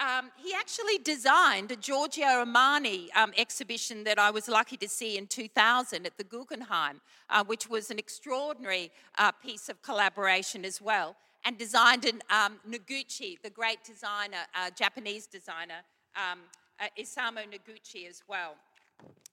um, 0.03 0.31
he 0.37 0.53
actually 0.53 0.97
designed 0.97 1.71
a 1.71 1.75
Giorgio 1.75 2.25
Armani 2.25 3.07
um, 3.15 3.31
exhibition 3.37 4.03
that 4.03 4.19
I 4.19 4.31
was 4.31 4.47
lucky 4.47 4.77
to 4.77 4.89
see 4.89 5.17
in 5.17 5.27
2000 5.27 6.05
at 6.05 6.17
the 6.17 6.23
Guggenheim, 6.23 7.01
uh, 7.29 7.43
which 7.43 7.69
was 7.69 7.89
an 7.89 7.99
extraordinary 7.99 8.91
uh, 9.17 9.31
piece 9.31 9.69
of 9.69 9.81
collaboration 9.81 10.65
as 10.65 10.81
well, 10.81 11.15
and 11.45 11.57
designed 11.57 12.05
an 12.05 12.21
um, 12.29 12.59
Noguchi, 12.69 13.41
the 13.41 13.49
great 13.49 13.83
designer, 13.83 14.45
uh, 14.55 14.69
Japanese 14.75 15.27
designer, 15.27 15.83
um, 16.15 16.39
uh, 16.79 16.87
Isamu 16.99 17.45
Noguchi 17.47 18.09
as 18.09 18.23
well. 18.27 18.55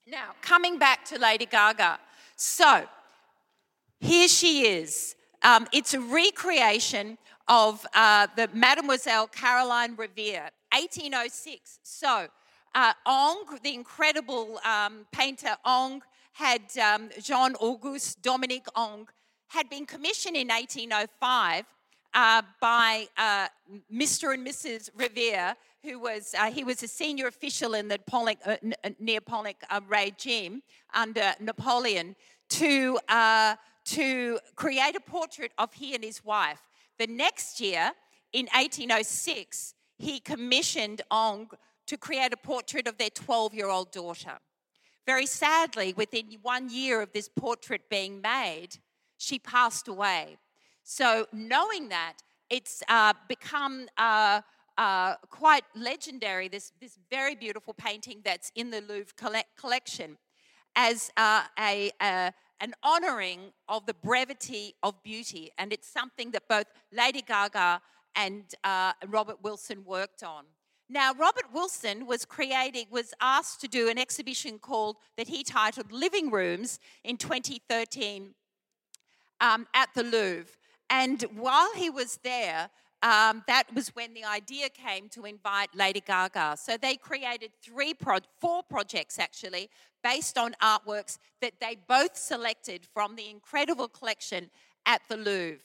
Now, 0.07 0.35
coming 0.41 0.77
back 0.77 1.05
to 1.05 1.19
Lady 1.19 1.45
Gaga. 1.45 1.99
So, 2.35 2.85
here 4.01 4.27
she 4.27 4.67
is. 4.67 5.15
Um, 5.43 5.67
it's 5.71 5.93
a 5.93 6.01
recreation 6.01 7.17
of 7.47 7.85
uh, 7.93 8.27
the 8.35 8.49
Mademoiselle 8.53 9.27
Caroline 9.27 9.95
Rivière, 9.95 10.49
1806. 10.73 11.79
So, 11.83 12.27
uh, 12.73 12.93
Ingres, 13.07 13.59
the 13.61 13.73
incredible 13.73 14.59
um, 14.65 15.05
painter 15.11 15.55
Ingres, 15.65 16.07
had 16.33 16.61
um, 16.77 17.09
Jean 17.21 17.55
Auguste 17.55 18.21
Dominique 18.21 18.67
Ingres, 18.77 19.13
had 19.47 19.69
been 19.69 19.85
commissioned 19.85 20.35
in 20.35 20.47
1805 20.47 21.65
uh, 22.13 22.41
by 22.59 23.07
uh, 23.17 23.47
Mr. 23.93 24.33
and 24.33 24.45
Mrs. 24.45 24.89
Rivière, 24.97 25.55
who 25.83 25.99
was 25.99 26.33
uh, 26.37 26.51
he 26.51 26.63
was 26.63 26.81
a 26.83 26.87
senior 26.87 27.27
official 27.27 27.73
in 27.73 27.87
the 27.87 27.97
Napoleonic, 27.97 28.39
uh, 28.45 28.55
Neapolitan 28.99 29.55
uh, 29.69 29.81
regime 29.87 30.61
under 30.93 31.33
Napoleon, 31.39 32.15
to 32.49 32.99
to 33.85 34.39
create 34.55 34.95
a 34.95 34.99
portrait 34.99 35.51
of 35.57 35.73
he 35.73 35.95
and 35.95 36.03
his 36.03 36.23
wife 36.23 36.61
The 36.97 37.07
next 37.07 37.59
year, 37.59 37.93
in 38.31 38.45
1806, 38.53 39.73
he 39.97 40.19
commissioned 40.19 41.01
Ingres 41.11 41.57
to 41.87 41.97
create 41.97 42.31
a 42.31 42.37
portrait 42.37 42.87
of 42.87 42.97
their 42.97 43.09
12 43.09 43.53
year 43.53 43.69
old 43.69 43.91
daughter. 43.91 44.37
Very 45.05 45.25
sadly, 45.25 45.93
within 45.93 46.27
one 46.41 46.69
year 46.69 47.01
of 47.01 47.11
this 47.11 47.27
portrait 47.27 47.89
being 47.89 48.21
made, 48.21 48.77
she 49.17 49.39
passed 49.39 49.87
away. 49.87 50.37
So, 50.83 51.25
knowing 51.33 51.89
that, 51.89 52.17
it's 52.49 52.83
uh, 52.87 53.13
become 53.27 53.87
uh, 53.97 54.41
uh, 54.77 55.15
quite 55.29 55.63
legendary, 55.75 56.47
this, 56.49 56.71
this 56.79 56.99
very 57.09 57.35
beautiful 57.35 57.73
painting 57.73 58.21
that's 58.23 58.51
in 58.55 58.69
the 58.69 58.81
Louvre 58.81 59.13
collection, 59.57 60.17
as 60.75 61.11
uh, 61.17 61.43
a, 61.59 61.91
an 62.61 62.73
honouring 62.83 63.51
of 63.67 63.85
the 63.87 63.93
brevity 63.93 64.75
of 64.83 65.01
beauty. 65.03 65.51
And 65.57 65.73
it's 65.73 65.87
something 65.87 66.31
that 66.31 66.47
both 66.47 66.67
Lady 66.93 67.21
Gaga 67.21 67.81
and 68.15 68.43
uh, 68.63 68.93
Robert 69.07 69.41
Wilson 69.41 69.83
worked 69.83 70.23
on. 70.23 70.45
Now, 70.87 71.13
Robert 71.13 71.45
Wilson 71.53 72.05
was 72.05 72.25
creating, 72.25 72.87
was 72.91 73.13
asked 73.21 73.61
to 73.61 73.67
do 73.67 73.89
an 73.89 73.97
exhibition 73.97 74.59
called 74.59 74.97
that 75.17 75.29
he 75.29 75.43
titled 75.43 75.91
Living 75.91 76.29
Rooms 76.29 76.79
in 77.03 77.17
2013 77.17 78.35
um, 79.39 79.67
at 79.73 79.89
the 79.95 80.03
Louvre. 80.03 80.57
And 80.89 81.23
while 81.33 81.73
he 81.75 81.89
was 81.89 82.19
there, 82.23 82.69
um, 83.03 83.43
that 83.47 83.63
was 83.73 83.89
when 83.89 84.13
the 84.13 84.23
idea 84.23 84.69
came 84.69 85.09
to 85.09 85.25
invite 85.25 85.69
Lady 85.75 86.01
Gaga. 86.01 86.55
So 86.57 86.77
they 86.77 86.95
created 86.95 87.51
three, 87.61 87.93
pro- 87.93 88.19
four 88.39 88.63
projects 88.63 89.17
actually, 89.17 89.69
based 90.03 90.37
on 90.37 90.53
artworks 90.61 91.17
that 91.41 91.53
they 91.59 91.77
both 91.87 92.15
selected 92.15 92.87
from 92.93 93.15
the 93.15 93.29
incredible 93.29 93.87
collection 93.87 94.49
at 94.85 95.01
the 95.09 95.17
Louvre. 95.17 95.59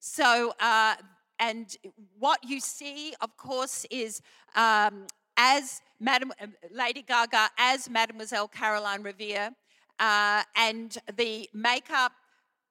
So, 0.00 0.54
uh, 0.60 0.96
and 1.38 1.76
what 2.18 2.40
you 2.46 2.60
see, 2.60 3.14
of 3.20 3.36
course, 3.36 3.86
is 3.90 4.20
um, 4.54 5.06
as 5.36 5.80
Madam, 5.98 6.32
uh, 6.40 6.46
Lady 6.70 7.02
Gaga 7.02 7.50
as 7.58 7.88
Mademoiselle 7.88 8.48
Caroline 8.48 9.02
Rivière, 9.02 9.50
uh, 9.98 10.42
and 10.56 10.98
the 11.16 11.48
makeup, 11.54 12.12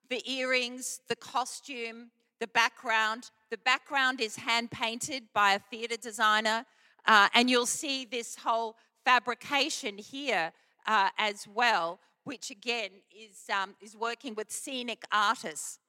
the 0.10 0.22
earrings, 0.30 1.02
the 1.08 1.16
costume, 1.16 2.12
the 2.40 2.48
background. 2.48 3.32
The 3.52 3.58
background 3.58 4.22
is 4.22 4.38
hand 4.38 4.72
painted 4.72 5.24
by 5.34 5.56
a 5.56 5.60
theatre 5.60 5.98
designer, 5.98 6.66
uh, 7.06 7.28
and 7.34 7.50
you'll 7.50 7.66
see 7.66 8.06
this 8.06 8.38
whole 8.38 8.78
fabrication 9.04 9.98
here 9.98 10.54
uh, 10.88 11.10
as 11.18 11.50
well, 11.54 12.00
which 12.24 12.50
again 12.50 12.92
is, 13.14 13.50
um, 13.54 13.76
is 13.82 13.94
working 13.98 14.36
with 14.36 14.50
scenic 14.50 15.04
artists. 15.12 15.80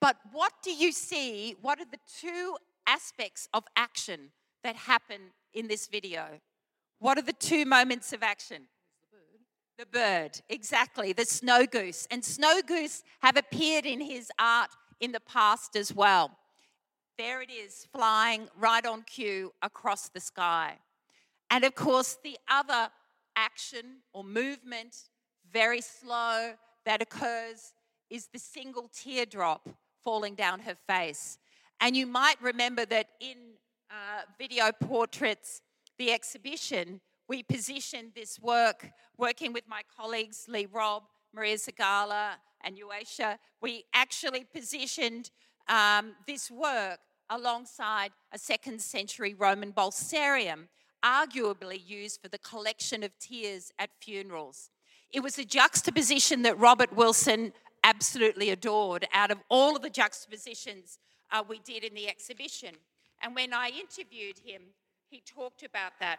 But 0.00 0.18
what 0.30 0.52
do 0.62 0.72
you 0.72 0.92
see? 0.92 1.56
What 1.60 1.80
are 1.80 1.90
the 1.90 1.98
two 2.20 2.56
aspects 2.86 3.48
of 3.52 3.64
action 3.74 4.30
that 4.62 4.76
happen 4.76 5.32
in 5.52 5.66
this 5.66 5.88
video? 5.88 6.26
What 7.00 7.18
are 7.18 7.22
the 7.22 7.32
two 7.32 7.64
moments 7.64 8.12
of 8.12 8.22
action? 8.22 8.68
The 9.78 9.86
bird, 9.86 10.40
exactly, 10.48 11.12
the 11.12 11.24
snow 11.24 11.66
goose. 11.66 12.06
And 12.08 12.24
snow 12.24 12.60
goose 12.64 13.02
have 13.20 13.36
appeared 13.36 13.84
in 13.84 14.00
his 14.00 14.30
art 14.38 14.70
in 15.00 15.12
the 15.12 15.20
past 15.20 15.76
as 15.76 15.94
well. 15.94 16.30
There 17.18 17.40
it 17.40 17.50
is, 17.50 17.86
flying 17.92 18.48
right 18.58 18.84
on 18.84 19.02
cue 19.02 19.52
across 19.62 20.08
the 20.08 20.20
sky. 20.20 20.78
And 21.50 21.64
of 21.64 21.74
course, 21.74 22.18
the 22.22 22.36
other 22.50 22.90
action 23.36 24.02
or 24.12 24.24
movement, 24.24 24.96
very 25.52 25.80
slow, 25.80 26.54
that 26.84 27.02
occurs 27.02 27.72
is 28.10 28.28
the 28.32 28.38
single 28.38 28.90
teardrop 28.92 29.68
falling 30.04 30.34
down 30.34 30.60
her 30.60 30.76
face. 30.86 31.38
And 31.80 31.96
you 31.96 32.06
might 32.06 32.40
remember 32.40 32.84
that 32.86 33.08
in 33.20 33.36
uh, 33.90 34.22
video 34.38 34.72
portraits, 34.72 35.62
the 35.98 36.12
exhibition, 36.12 37.00
we 37.28 37.42
positioned 37.42 38.12
this 38.14 38.38
work, 38.38 38.90
working 39.16 39.52
with 39.52 39.64
my 39.68 39.82
colleagues 39.96 40.46
Leigh 40.48 40.66
Robb, 40.66 41.04
Maria 41.36 41.56
Zagala, 41.56 42.30
and 42.64 42.78
Uesha, 42.78 43.38
we 43.60 43.84
actually 43.94 44.44
positioned 44.44 45.30
um, 45.68 46.14
this 46.26 46.50
work 46.50 46.98
alongside 47.28 48.10
a 48.32 48.38
second 48.38 48.80
century 48.80 49.34
Roman 49.34 49.72
Balsamarium, 49.72 50.68
arguably 51.04 51.80
used 51.84 52.20
for 52.22 52.28
the 52.28 52.38
collection 52.38 53.02
of 53.02 53.16
tears 53.18 53.70
at 53.78 53.90
funerals. 54.00 54.70
It 55.12 55.20
was 55.20 55.38
a 55.38 55.44
juxtaposition 55.44 56.42
that 56.42 56.58
Robert 56.58 56.94
Wilson 56.96 57.52
absolutely 57.84 58.50
adored 58.50 59.06
out 59.12 59.30
of 59.30 59.38
all 59.48 59.76
of 59.76 59.82
the 59.82 59.90
juxtapositions 59.90 60.98
uh, 61.30 61.42
we 61.46 61.60
did 61.60 61.84
in 61.84 61.94
the 61.94 62.08
exhibition. 62.08 62.74
And 63.22 63.34
when 63.34 63.52
I 63.52 63.68
interviewed 63.68 64.38
him, 64.44 64.62
he 65.08 65.22
talked 65.24 65.62
about 65.62 65.92
that. 66.00 66.18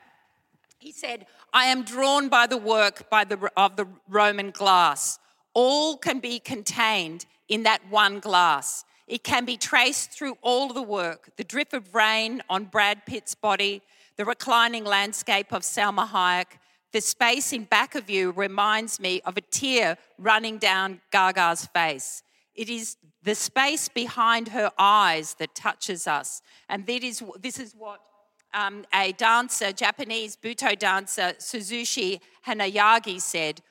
He 0.80 0.92
said, 0.92 1.26
I 1.54 1.66
am 1.66 1.84
drawn 1.84 2.30
by 2.30 2.48
the 2.48 2.58
work 2.58 3.10
by 3.10 3.24
the, 3.24 3.52
of 3.58 3.76
the 3.76 3.88
Roman 4.08 4.52
glass 4.52 5.20
all 5.58 5.98
can 5.98 6.20
be 6.20 6.38
contained 6.38 7.26
in 7.48 7.64
that 7.64 7.82
one 7.90 8.20
glass. 8.20 8.86
It 9.08 9.24
can 9.24 9.44
be 9.44 9.58
traced 9.58 10.12
through 10.12 10.38
all 10.44 10.72
the 10.72 10.84
work 10.84 11.32
the 11.36 11.44
drip 11.44 11.74
of 11.74 11.96
rain 11.96 12.44
on 12.48 12.66
Brad 12.66 13.08
Pitt's 13.08 13.34
body, 13.34 13.82
the 14.18 14.26
reclining 14.26 14.86
landscape 14.86 15.52
of 15.52 15.64
Salma 15.64 16.08
Hayek. 16.10 16.60
The 16.92 17.02
space 17.02 17.54
in 17.54 17.64
back 17.64 17.96
of 17.96 18.08
you 18.08 18.30
reminds 18.34 19.00
me 19.00 19.20
of 19.22 19.36
a 19.36 19.42
tear 19.42 19.98
running 20.20 20.60
down 20.60 21.02
Gaga's 21.12 21.66
face. 21.66 22.22
It 22.54 22.70
is 22.70 22.98
the 23.24 23.34
space 23.34 23.90
behind 23.90 24.50
her 24.50 24.70
eyes 24.78 25.34
that 25.40 25.56
touches 25.56 26.06
us. 26.06 26.44
And 26.70 26.86
that 26.86 27.04
is, 27.04 27.24
this 27.42 27.58
is 27.58 27.74
what 27.76 28.00
um, 28.58 28.86
a 28.94 29.12
dancer, 29.12 29.72
Japanese 29.72 30.36
Buto 30.36 30.78
dancer, 30.78 31.34
Suzushi 31.40 32.20
Hanayagi, 32.48 33.22
said 33.22 33.62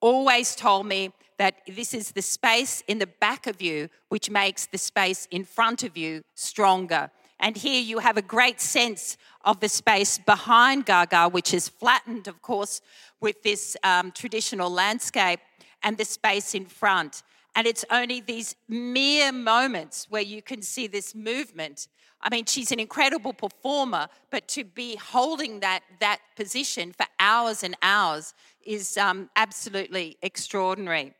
always 0.00 0.54
told 0.54 0.86
me 0.86 1.12
that 1.38 1.54
this 1.66 1.94
is 1.94 2.12
the 2.12 2.22
space 2.22 2.82
in 2.88 2.98
the 2.98 3.06
back 3.06 3.46
of 3.46 3.62
you 3.62 3.88
which 4.08 4.30
makes 4.30 4.66
the 4.66 4.78
space 4.78 5.26
in 5.30 5.44
front 5.44 5.82
of 5.82 5.96
you 5.96 6.22
stronger. 6.34 7.10
And 7.38 7.56
here 7.56 7.80
you 7.80 7.98
have 7.98 8.16
a 8.16 8.22
great 8.22 8.60
sense 8.60 9.16
of 9.44 9.60
the 9.60 9.68
space 9.68 10.18
behind 10.18 10.86
Gaga, 10.86 11.28
which 11.28 11.52
is 11.52 11.68
flattened, 11.68 12.26
of 12.28 12.40
course, 12.42 12.80
with 13.20 13.42
this 13.42 13.76
um, 13.84 14.10
traditional 14.12 14.70
landscape, 14.70 15.40
and 15.82 15.98
the 15.98 16.04
space 16.04 16.54
in 16.54 16.64
front. 16.64 17.22
And 17.56 17.66
it's 17.66 17.84
only 17.90 18.20
these 18.20 18.54
mere 18.68 19.32
moments 19.32 20.06
where 20.08 20.22
you 20.22 20.42
can 20.42 20.62
see 20.62 20.86
this 20.86 21.14
movement. 21.14 21.88
I 22.20 22.28
mean, 22.30 22.44
she's 22.44 22.70
an 22.70 22.78
incredible 22.78 23.32
performer, 23.32 24.08
but 24.30 24.46
to 24.48 24.62
be 24.62 24.96
holding 24.96 25.60
that, 25.60 25.80
that 26.00 26.20
position 26.36 26.92
for 26.92 27.06
hours 27.18 27.64
and 27.64 27.74
hours 27.82 28.34
is 28.64 28.96
um, 28.96 29.30
absolutely 29.36 30.18
extraordinary. 30.22 31.14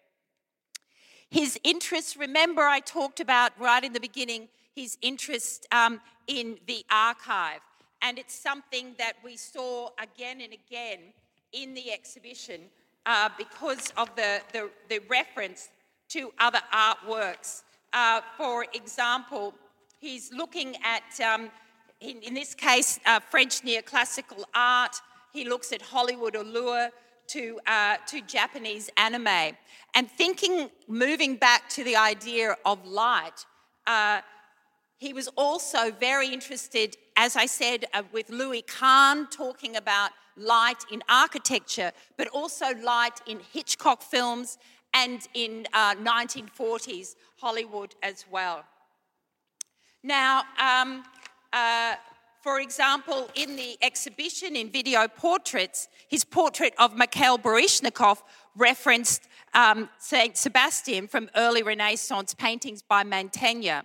His 1.30 1.58
interest, 1.64 2.16
remember, 2.16 2.62
I 2.62 2.80
talked 2.80 3.18
about 3.18 3.58
right 3.58 3.82
in 3.82 3.92
the 3.92 4.00
beginning 4.00 4.48
his 4.76 4.98
interest 5.00 5.66
um, 5.72 6.00
in 6.26 6.58
the 6.66 6.84
archive. 6.90 7.60
And 8.02 8.18
it's 8.18 8.34
something 8.34 8.94
that 8.98 9.14
we 9.24 9.36
saw 9.36 9.88
again 9.98 10.42
and 10.42 10.52
again 10.52 10.98
in 11.52 11.74
the 11.74 11.90
exhibition 11.90 12.60
uh, 13.06 13.30
because 13.38 13.92
of 13.96 14.14
the, 14.16 14.42
the, 14.52 14.68
the, 14.88 14.98
reference 15.08 15.70
to 16.08 16.32
other 16.38 16.60
artworks. 16.72 17.62
Uh, 17.92 18.20
for 18.36 18.66
example, 18.74 19.54
he's 20.00 20.32
looking 20.32 20.76
at, 20.82 21.20
um, 21.20 21.50
in, 22.00 22.20
in, 22.22 22.34
this 22.34 22.54
case, 22.54 23.00
uh, 23.06 23.20
French 23.20 23.62
neoclassical 23.62 24.44
art. 24.54 24.96
He 25.32 25.48
looks 25.48 25.72
at 25.72 25.82
Hollywood 25.82 26.34
allure 26.34 26.90
to, 27.28 27.60
uh, 27.66 27.96
to 28.08 28.20
Japanese 28.22 28.90
anime. 28.96 29.56
And 29.94 30.10
thinking, 30.10 30.70
moving 30.88 31.36
back 31.36 31.68
to 31.70 31.84
the 31.84 31.96
idea 31.96 32.56
of 32.64 32.86
light, 32.86 33.44
uh, 33.86 34.20
he 34.98 35.12
was 35.12 35.28
also 35.36 35.90
very 35.90 36.28
interested, 36.28 36.96
as 37.16 37.36
I 37.36 37.46
said, 37.46 37.84
uh, 37.92 38.02
with 38.12 38.30
Louis 38.30 38.62
Kahn 38.62 39.28
talking 39.28 39.76
about 39.76 40.10
light 40.36 40.84
in 40.92 41.02
architecture, 41.08 41.92
but 42.16 42.28
also 42.28 42.66
light 42.82 43.20
in 43.26 43.40
Hitchcock 43.52 44.02
films 44.02 44.58
and 44.96 45.28
in 45.34 45.66
1940s 45.74 47.12
uh, 47.12 47.14
Hollywood 47.38 47.94
as 48.02 48.24
well. 48.30 48.64
Now, 50.02 50.44
um, 50.58 51.04
uh, 51.52 51.96
for 52.42 52.60
example, 52.60 53.28
in 53.34 53.56
the 53.56 53.76
exhibition 53.82 54.56
in 54.56 54.70
video 54.70 55.06
portraits, 55.08 55.88
his 56.08 56.24
portrait 56.24 56.72
of 56.78 56.96
Mikhail 56.96 57.38
Baryshnikov 57.38 58.22
referenced 58.56 59.22
um, 59.52 59.88
Saint 59.98 60.36
Sebastian 60.36 61.08
from 61.08 61.28
early 61.36 61.62
Renaissance 61.62 62.34
paintings 62.34 62.82
by 62.82 63.04
Mantegna. 63.04 63.82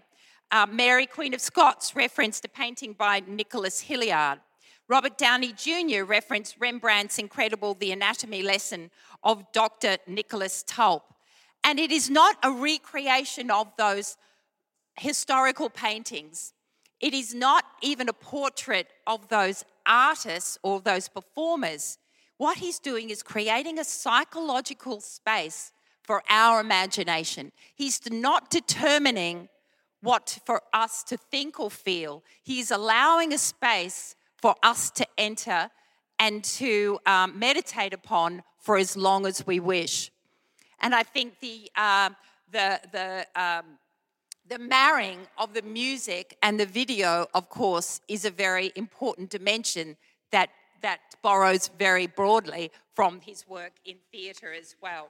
Uh, 0.52 0.67
Mary, 0.71 1.08
Queen 1.08 1.34
of 1.34 1.41
Scots, 1.41 1.95
referenced 1.95 2.45
a 2.45 2.50
painting 2.50 2.93
by 2.93 3.21
Nicholas 3.28 3.82
Hilliard. 3.82 4.39
Robert 4.91 5.17
Downey 5.17 5.54
Jr. 5.54 6.04
referenced 6.04 6.58
Rembrandt's 6.60 7.17
incredible 7.17 7.75
The 7.75 7.93
Anatomy 7.93 8.43
Lesson 8.43 8.91
of 9.23 9.49
Dr. 9.54 9.95
Nicholas 10.06 10.65
Tulp. 10.67 11.04
And 11.63 11.80
it 11.80 11.93
is 11.93 12.10
not 12.10 12.36
a 12.43 12.51
recreation 12.51 13.49
of 13.51 13.71
those 13.77 14.17
historical 14.99 15.69
paintings, 15.69 16.51
it 16.99 17.13
is 17.13 17.34
not 17.34 17.63
even 17.82 18.10
a 18.10 18.13
portrait 18.13 18.89
of 19.08 19.30
those 19.30 19.63
artists 19.86 20.58
or 20.62 20.82
those 20.82 21.08
performers. 21.08 21.97
What 22.36 22.58
he's 22.58 22.77
doing 22.77 23.12
is 23.12 23.23
creating 23.23 23.80
a 23.80 23.86
psychological 23.86 24.99
space 24.99 25.71
for 26.04 26.21
our 26.30 26.60
imagination. 26.60 27.54
He's 27.75 28.01
not 28.12 28.49
determining 28.49 29.47
what 30.01 30.39
for 30.45 30.62
us 30.73 31.01
to 31.06 31.15
think 31.15 31.62
or 31.62 31.71
feel. 31.71 32.25
He's 32.43 32.71
allowing 32.71 33.32
a 33.32 33.38
space 33.38 34.17
for 34.41 34.56
us 34.63 34.89
to 34.91 35.06
enter 35.17 35.69
and 36.19 36.43
to 36.43 36.99
um, 37.06 37.38
meditate 37.38 37.93
upon 37.93 38.43
for 38.60 38.77
as 38.77 38.95
long 38.95 39.25
as 39.25 39.45
we 39.45 39.60
wish. 39.60 40.12
And 40.80 40.93
I 40.95 41.04
think 41.04 41.39
the, 41.39 41.69
uh, 41.75 42.10
the, 42.51 42.80
the, 42.91 43.25
um, 43.41 43.65
the 44.47 44.60
marrying 44.60 45.19
of 45.38 45.54
the 45.54 45.62
music 45.62 46.38
and 46.43 46.60
the 46.60 46.65
video, 46.65 47.27
of 47.34 47.49
course, 47.49 48.01
is 48.08 48.25
a 48.25 48.32
very 48.32 48.71
important 48.75 49.30
dimension 49.30 49.95
that, 50.32 50.49
that 50.82 50.99
borrows 51.21 51.69
very 51.80 52.08
broadly 52.08 52.71
from 52.93 53.21
his 53.21 53.47
work 53.47 53.73
in 53.86 53.97
theatre 54.12 54.54
as 54.54 54.75
well. 54.82 55.10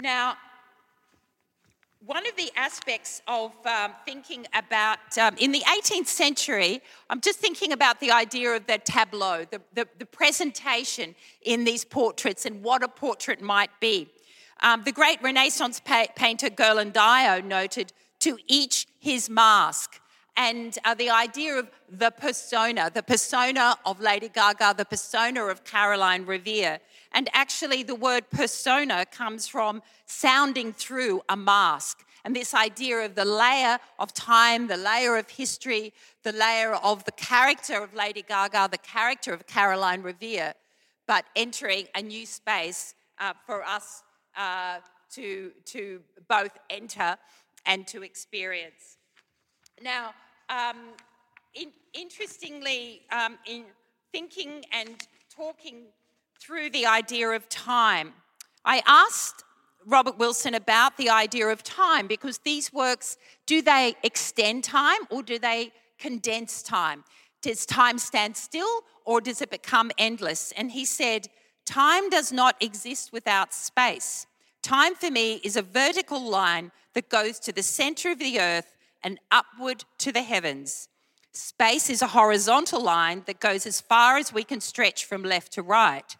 Now, 0.00 0.36
one 2.06 2.26
of 2.26 2.34
the 2.36 2.50
aspects 2.56 3.20
of 3.28 3.52
um, 3.66 3.92
thinking 4.06 4.46
about, 4.54 4.98
um, 5.18 5.36
in 5.38 5.52
the 5.52 5.60
18th 5.60 6.06
century, 6.06 6.80
I'm 7.10 7.20
just 7.20 7.38
thinking 7.38 7.72
about 7.72 8.00
the 8.00 8.10
idea 8.10 8.52
of 8.52 8.66
the 8.66 8.78
tableau, 8.78 9.44
the, 9.50 9.60
the, 9.74 9.86
the 9.98 10.06
presentation 10.06 11.14
in 11.42 11.64
these 11.64 11.84
portraits 11.84 12.46
and 12.46 12.62
what 12.62 12.82
a 12.82 12.88
portrait 12.88 13.42
might 13.42 13.70
be. 13.80 14.08
Um, 14.60 14.82
the 14.84 14.92
great 14.92 15.22
Renaissance 15.22 15.80
pa- 15.80 16.06
painter 16.16 16.48
Ghirlandaio 16.48 17.44
noted, 17.44 17.92
to 18.20 18.38
each 18.46 18.86
his 18.98 19.28
mask. 19.28 20.00
And 20.36 20.78
uh, 20.84 20.94
the 20.94 21.10
idea 21.10 21.58
of 21.58 21.70
the 21.90 22.10
persona, 22.10 22.90
the 22.92 23.02
persona 23.02 23.76
of 23.84 24.00
Lady 24.00 24.28
Gaga, 24.28 24.74
the 24.76 24.84
persona 24.84 25.44
of 25.44 25.64
Caroline 25.64 26.24
Rivière. 26.24 26.78
And 27.12 27.28
actually, 27.32 27.82
the 27.82 27.94
word 27.94 28.30
persona 28.30 29.04
comes 29.06 29.48
from 29.48 29.82
sounding 30.06 30.72
through 30.72 31.22
a 31.28 31.36
mask. 31.36 32.04
And 32.24 32.36
this 32.36 32.54
idea 32.54 32.98
of 32.98 33.14
the 33.14 33.24
layer 33.24 33.78
of 33.98 34.12
time, 34.12 34.66
the 34.66 34.76
layer 34.76 35.16
of 35.16 35.28
history, 35.28 35.92
the 36.22 36.32
layer 36.32 36.74
of 36.74 37.04
the 37.04 37.12
character 37.12 37.82
of 37.82 37.94
Lady 37.94 38.22
Gaga, 38.22 38.68
the 38.70 38.78
character 38.78 39.32
of 39.32 39.46
Caroline 39.46 40.02
Rivière, 40.02 40.54
but 41.06 41.24
entering 41.34 41.86
a 41.94 42.02
new 42.02 42.26
space 42.26 42.94
uh, 43.18 43.32
for 43.46 43.64
us 43.64 44.02
uh, 44.36 44.78
to, 45.12 45.50
to 45.64 46.00
both 46.28 46.56
enter 46.68 47.16
and 47.66 47.86
to 47.86 48.02
experience. 48.02 48.98
Now, 49.82 50.12
um, 50.50 50.76
in, 51.54 51.68
interestingly, 51.94 53.00
um, 53.10 53.38
in 53.46 53.64
thinking 54.12 54.64
and 54.72 55.06
talking 55.34 55.84
through 56.38 56.70
the 56.70 56.84
idea 56.84 57.30
of 57.30 57.48
time. 57.48 58.12
I 58.64 58.82
asked 58.86 59.44
Robert 59.86 60.18
Wilson 60.18 60.54
about 60.54 60.98
the 60.98 61.08
idea 61.08 61.48
of 61.48 61.62
time 61.62 62.06
because 62.06 62.38
these 62.38 62.72
works 62.72 63.16
do 63.46 63.62
they 63.62 63.94
extend 64.02 64.64
time 64.64 65.00
or 65.08 65.22
do 65.22 65.38
they 65.38 65.72
condense 65.98 66.62
time? 66.62 67.04
Does 67.40 67.64
time 67.64 67.98
stand 67.98 68.36
still 68.36 68.82
or 69.06 69.22
does 69.22 69.40
it 69.40 69.50
become 69.50 69.90
endless? 69.96 70.52
And 70.56 70.72
he 70.72 70.84
said, 70.84 71.28
Time 71.64 72.10
does 72.10 72.32
not 72.32 72.56
exist 72.60 73.12
without 73.12 73.54
space. 73.54 74.26
Time 74.62 74.94
for 74.94 75.10
me 75.10 75.40
is 75.42 75.56
a 75.56 75.62
vertical 75.62 76.20
line 76.20 76.70
that 76.94 77.08
goes 77.08 77.38
to 77.40 77.52
the 77.52 77.62
center 77.62 78.10
of 78.10 78.18
the 78.18 78.40
earth 78.40 78.76
and 79.02 79.18
upward 79.30 79.84
to 79.98 80.12
the 80.12 80.22
heavens. 80.22 80.88
Space 81.32 81.88
is 81.88 82.02
a 82.02 82.08
horizontal 82.08 82.82
line 82.82 83.22
that 83.26 83.40
goes 83.40 83.66
as 83.66 83.80
far 83.80 84.16
as 84.16 84.32
we 84.32 84.42
can 84.42 84.60
stretch 84.60 85.04
from 85.04 85.22
left 85.22 85.52
to 85.52 85.62
right. 85.62 86.16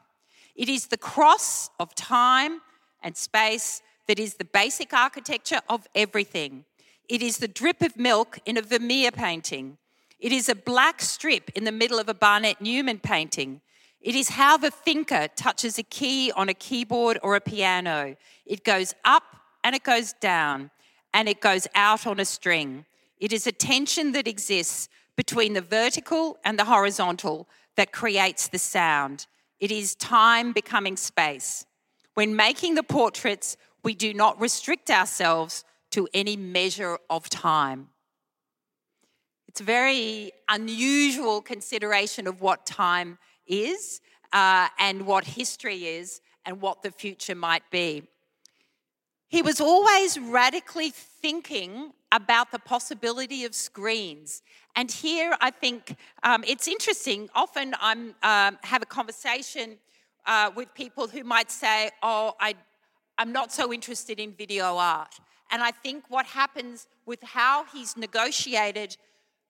It 0.54 0.68
is 0.68 0.86
the 0.86 0.96
cross 0.96 1.70
of 1.80 1.94
time 1.94 2.60
and 3.02 3.16
space 3.16 3.82
that 4.06 4.18
is 4.18 4.34
the 4.34 4.44
basic 4.44 4.92
architecture 4.92 5.60
of 5.68 5.86
everything. 5.94 6.64
It 7.08 7.22
is 7.22 7.38
the 7.38 7.48
drip 7.48 7.82
of 7.82 7.96
milk 7.96 8.38
in 8.46 8.56
a 8.56 8.62
Vermeer 8.62 9.10
painting. 9.10 9.78
It 10.20 10.32
is 10.32 10.48
a 10.48 10.54
black 10.54 11.00
strip 11.00 11.50
in 11.56 11.64
the 11.64 11.72
middle 11.72 11.98
of 11.98 12.08
a 12.08 12.14
Barnett 12.14 12.60
Newman 12.60 13.00
painting. 13.00 13.62
It 14.00 14.14
is 14.14 14.30
how 14.30 14.56
the 14.56 14.70
thinker 14.70 15.28
touches 15.34 15.78
a 15.78 15.82
key 15.82 16.30
on 16.36 16.48
a 16.48 16.54
keyboard 16.54 17.18
or 17.22 17.36
a 17.36 17.40
piano. 17.40 18.16
It 18.46 18.64
goes 18.64 18.94
up 19.04 19.24
and 19.64 19.74
it 19.74 19.82
goes 19.82 20.12
down 20.14 20.70
and 21.12 21.28
it 21.28 21.40
goes 21.40 21.66
out 21.74 22.06
on 22.06 22.20
a 22.20 22.24
string. 22.24 22.84
It 23.18 23.32
is 23.32 23.46
a 23.46 23.52
tension 23.52 24.12
that 24.12 24.28
exists 24.28 24.88
between 25.16 25.52
the 25.52 25.60
vertical 25.60 26.38
and 26.44 26.58
the 26.58 26.64
horizontal 26.64 27.48
that 27.76 27.92
creates 27.92 28.48
the 28.48 28.58
sound. 28.58 29.26
It 29.58 29.70
is 29.70 29.94
time 29.94 30.52
becoming 30.52 30.96
space. 30.96 31.66
When 32.14 32.34
making 32.34 32.74
the 32.74 32.82
portraits, 32.82 33.56
we 33.82 33.94
do 33.94 34.14
not 34.14 34.40
restrict 34.40 34.90
ourselves 34.90 35.64
to 35.90 36.08
any 36.14 36.36
measure 36.36 36.98
of 37.08 37.28
time. 37.28 37.88
It's 39.48 39.60
a 39.60 39.64
very 39.64 40.32
unusual 40.48 41.42
consideration 41.42 42.26
of 42.26 42.40
what 42.40 42.66
time 42.66 43.18
is 43.46 44.00
uh, 44.32 44.68
and 44.78 45.06
what 45.06 45.24
history 45.24 45.86
is 45.86 46.20
and 46.46 46.60
what 46.60 46.82
the 46.82 46.90
future 46.90 47.34
might 47.34 47.68
be. 47.70 48.04
He 49.30 49.42
was 49.42 49.60
always 49.60 50.18
radically 50.18 50.90
thinking 50.90 51.92
about 52.10 52.50
the 52.50 52.58
possibility 52.58 53.44
of 53.44 53.54
screens. 53.54 54.42
And 54.74 54.90
here 54.90 55.36
I 55.40 55.52
think 55.52 55.96
um, 56.24 56.42
it's 56.44 56.66
interesting. 56.66 57.30
Often 57.32 57.74
I 57.80 57.92
um, 57.92 58.58
have 58.62 58.82
a 58.82 58.86
conversation 58.86 59.78
uh, 60.26 60.50
with 60.56 60.74
people 60.74 61.06
who 61.06 61.22
might 61.22 61.48
say, 61.52 61.90
Oh, 62.02 62.34
I, 62.40 62.56
I'm 63.18 63.30
not 63.30 63.52
so 63.52 63.72
interested 63.72 64.18
in 64.18 64.32
video 64.32 64.76
art. 64.76 65.14
And 65.52 65.62
I 65.62 65.70
think 65.70 66.06
what 66.08 66.26
happens 66.26 66.88
with 67.06 67.22
how 67.22 67.66
he's 67.72 67.96
negotiated 67.96 68.96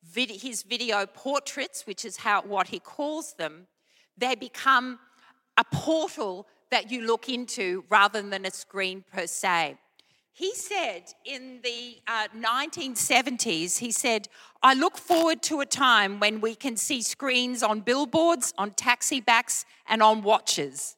vid- 0.05 0.43
his 0.43 0.63
video 0.63 1.07
portraits, 1.07 1.87
which 1.87 2.05
is 2.05 2.19
how, 2.19 2.43
what 2.43 2.69
he 2.69 2.81
calls 2.81 3.33
them, 3.33 3.67
they 4.19 4.35
become 4.35 4.99
a 5.57 5.65
portal 5.65 6.47
that 6.71 6.91
you 6.91 7.03
look 7.03 7.29
into 7.29 7.85
rather 7.89 8.23
than 8.23 8.47
a 8.47 8.51
screen 8.51 9.05
per 9.13 9.27
se. 9.27 9.77
He 10.33 10.55
said 10.55 11.13
in 11.25 11.61
the 11.63 11.99
uh, 12.07 12.29
1970s, 12.35 13.79
he 13.79 13.91
said, 13.91 14.29
I 14.63 14.75
look 14.75 14.97
forward 14.97 15.43
to 15.43 15.61
a 15.61 15.67
time 15.67 16.19
when 16.19 16.41
we 16.41 16.55
can 16.55 16.77
see 16.77 17.03
screens 17.03 17.63
on 17.63 17.81
billboards, 17.81 18.55
on 18.57 18.71
taxi 18.71 19.21
backs, 19.21 19.65
and 19.87 20.03
on 20.03 20.23
watches. 20.23 20.97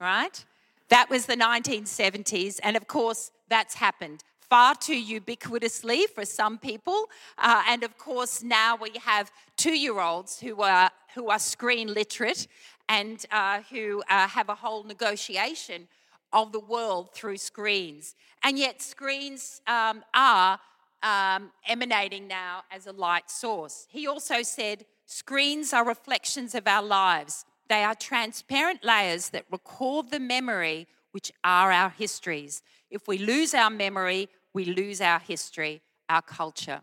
Right? 0.00 0.44
That 0.90 1.08
was 1.08 1.26
the 1.26 1.36
1970s. 1.36 2.60
And 2.62 2.76
of 2.76 2.86
course, 2.86 3.30
that's 3.48 3.74
happened 3.74 4.22
far 4.48 4.74
too 4.74 5.20
ubiquitously 5.20 6.08
for 6.14 6.24
some 6.24 6.58
people. 6.58 7.06
Uh, 7.36 7.62
and 7.68 7.82
of 7.82 7.98
course, 7.98 8.42
now 8.42 8.76
we 8.76 8.90
have 9.02 9.30
two 9.56 9.76
year 9.76 10.00
olds 10.00 10.40
who 10.40 10.62
are, 10.62 10.90
who 11.14 11.28
are 11.30 11.38
screen 11.38 11.92
literate 11.92 12.46
and 12.88 13.24
uh, 13.30 13.60
who 13.70 14.02
uh, 14.08 14.28
have 14.28 14.48
a 14.48 14.54
whole 14.54 14.82
negotiation 14.84 15.88
of 16.32 16.52
the 16.52 16.60
world 16.60 17.12
through 17.12 17.36
screens. 17.36 18.14
And 18.42 18.58
yet, 18.58 18.82
screens 18.82 19.60
um, 19.66 20.04
are 20.14 20.58
um, 21.02 21.50
emanating 21.66 22.28
now 22.28 22.62
as 22.70 22.86
a 22.86 22.92
light 22.92 23.30
source. 23.30 23.86
He 23.90 24.06
also 24.06 24.42
said, 24.42 24.84
Screens 25.06 25.72
are 25.72 25.86
reflections 25.86 26.54
of 26.54 26.66
our 26.66 26.82
lives. 26.82 27.46
They 27.68 27.82
are 27.82 27.94
transparent 27.94 28.84
layers 28.84 29.30
that 29.30 29.46
record 29.50 30.10
the 30.10 30.20
memory, 30.20 30.86
which 31.12 31.32
are 31.44 31.72
our 31.72 31.88
histories. 31.88 32.62
If 32.90 33.08
we 33.08 33.16
lose 33.16 33.54
our 33.54 33.70
memory, 33.70 34.28
we 34.52 34.66
lose 34.66 35.00
our 35.00 35.18
history, 35.18 35.80
our 36.10 36.20
culture. 36.20 36.82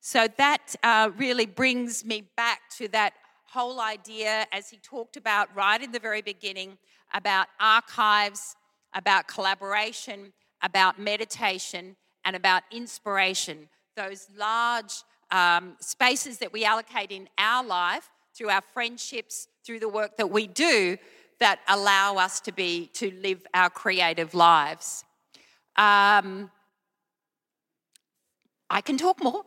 So 0.00 0.28
that 0.38 0.76
uh, 0.82 1.10
really 1.16 1.46
brings 1.46 2.04
me 2.04 2.24
back 2.36 2.60
to 2.78 2.88
that 2.88 3.12
whole 3.50 3.80
idea, 3.80 4.46
as 4.52 4.70
he 4.70 4.78
talked 4.78 5.16
about 5.16 5.54
right 5.56 5.82
in 5.82 5.90
the 5.90 5.98
very 5.98 6.22
beginning, 6.22 6.78
about 7.12 7.48
archives, 7.58 8.54
about 8.94 9.26
collaboration, 9.26 10.32
about 10.62 10.98
meditation, 10.98 11.96
and 12.24 12.36
about 12.36 12.62
inspiration. 12.70 13.68
Those 13.96 14.28
large 14.36 15.02
um, 15.32 15.76
spaces 15.80 16.38
that 16.38 16.52
we 16.52 16.64
allocate 16.64 17.10
in 17.10 17.28
our 17.38 17.64
life 17.64 18.08
through 18.34 18.50
our 18.50 18.62
friendships, 18.72 19.48
through 19.64 19.80
the 19.80 19.88
work 19.88 20.16
that 20.16 20.30
we 20.30 20.46
do, 20.46 20.96
that 21.40 21.58
allow 21.66 22.16
us 22.16 22.40
to 22.40 22.52
be 22.52 22.86
to 22.94 23.10
live 23.22 23.44
our 23.52 23.70
creative 23.70 24.34
lives. 24.34 25.04
Um, 25.76 26.50
I 28.68 28.80
can 28.80 28.96
talk 28.96 29.22
more, 29.22 29.42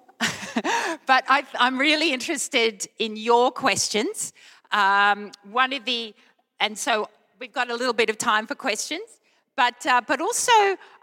but 1.05 1.23
I, 1.27 1.45
am 1.59 1.77
really 1.77 2.13
interested 2.13 2.87
in 2.99 3.15
your 3.15 3.51
questions. 3.51 4.33
Um, 4.71 5.31
one 5.51 5.73
of 5.73 5.85
the, 5.85 6.13
and 6.59 6.77
so 6.77 7.09
we've 7.39 7.53
got 7.53 7.69
a 7.69 7.75
little 7.75 7.93
bit 7.93 8.09
of 8.09 8.17
time 8.17 8.47
for 8.47 8.55
questions. 8.55 9.19
But, 9.55 9.85
uh, 9.85 10.01
but 10.07 10.19
also, 10.19 10.51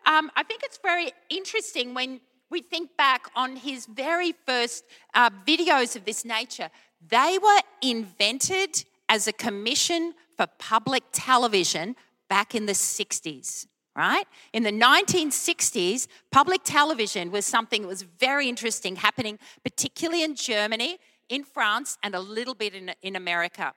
um, 0.07 0.31
I 0.35 0.43
think 0.43 0.63
it's 0.65 0.79
very 0.83 1.13
interesting 1.29 1.95
when, 1.95 2.21
we 2.51 2.61
think 2.61 2.97
back 2.97 3.31
on 3.37 3.57
his 3.57 3.87
very 3.87 4.35
first 4.45 4.85
uh, 5.15 5.31
videos 5.47 5.97
of 5.97 6.05
this 6.05 6.25
nature, 6.25 6.69
they 7.09 7.39
were 7.41 7.61
invented 7.81 8.85
as 9.09 9.29
a 9.29 9.33
commission 9.33 10.15
for 10.37 10.47
public 10.59 11.05
television 11.13 11.97
back 12.29 12.55
in 12.55 12.67
the 12.67 12.73
60s 12.73 13.67
right? 13.97 14.25
In 14.53 14.63
the 14.63 14.73
1960s, 14.73 16.07
public 16.31 16.63
television 16.65 17.31
was 17.31 17.45
something 17.47 17.83
that 17.83 17.89
was 17.89 18.03
very 18.03 18.49
interesting, 18.49 18.97
happening 18.97 19.39
particularly 19.65 20.23
in 20.23 20.35
Germany, 20.35 20.99
in 21.29 21.45
France, 21.45 21.99
and 22.03 22.15
a 22.15 22.21
little 22.21 22.55
bit 22.55 22.75
in, 22.75 22.93
in 23.03 23.17
America. 23.17 23.73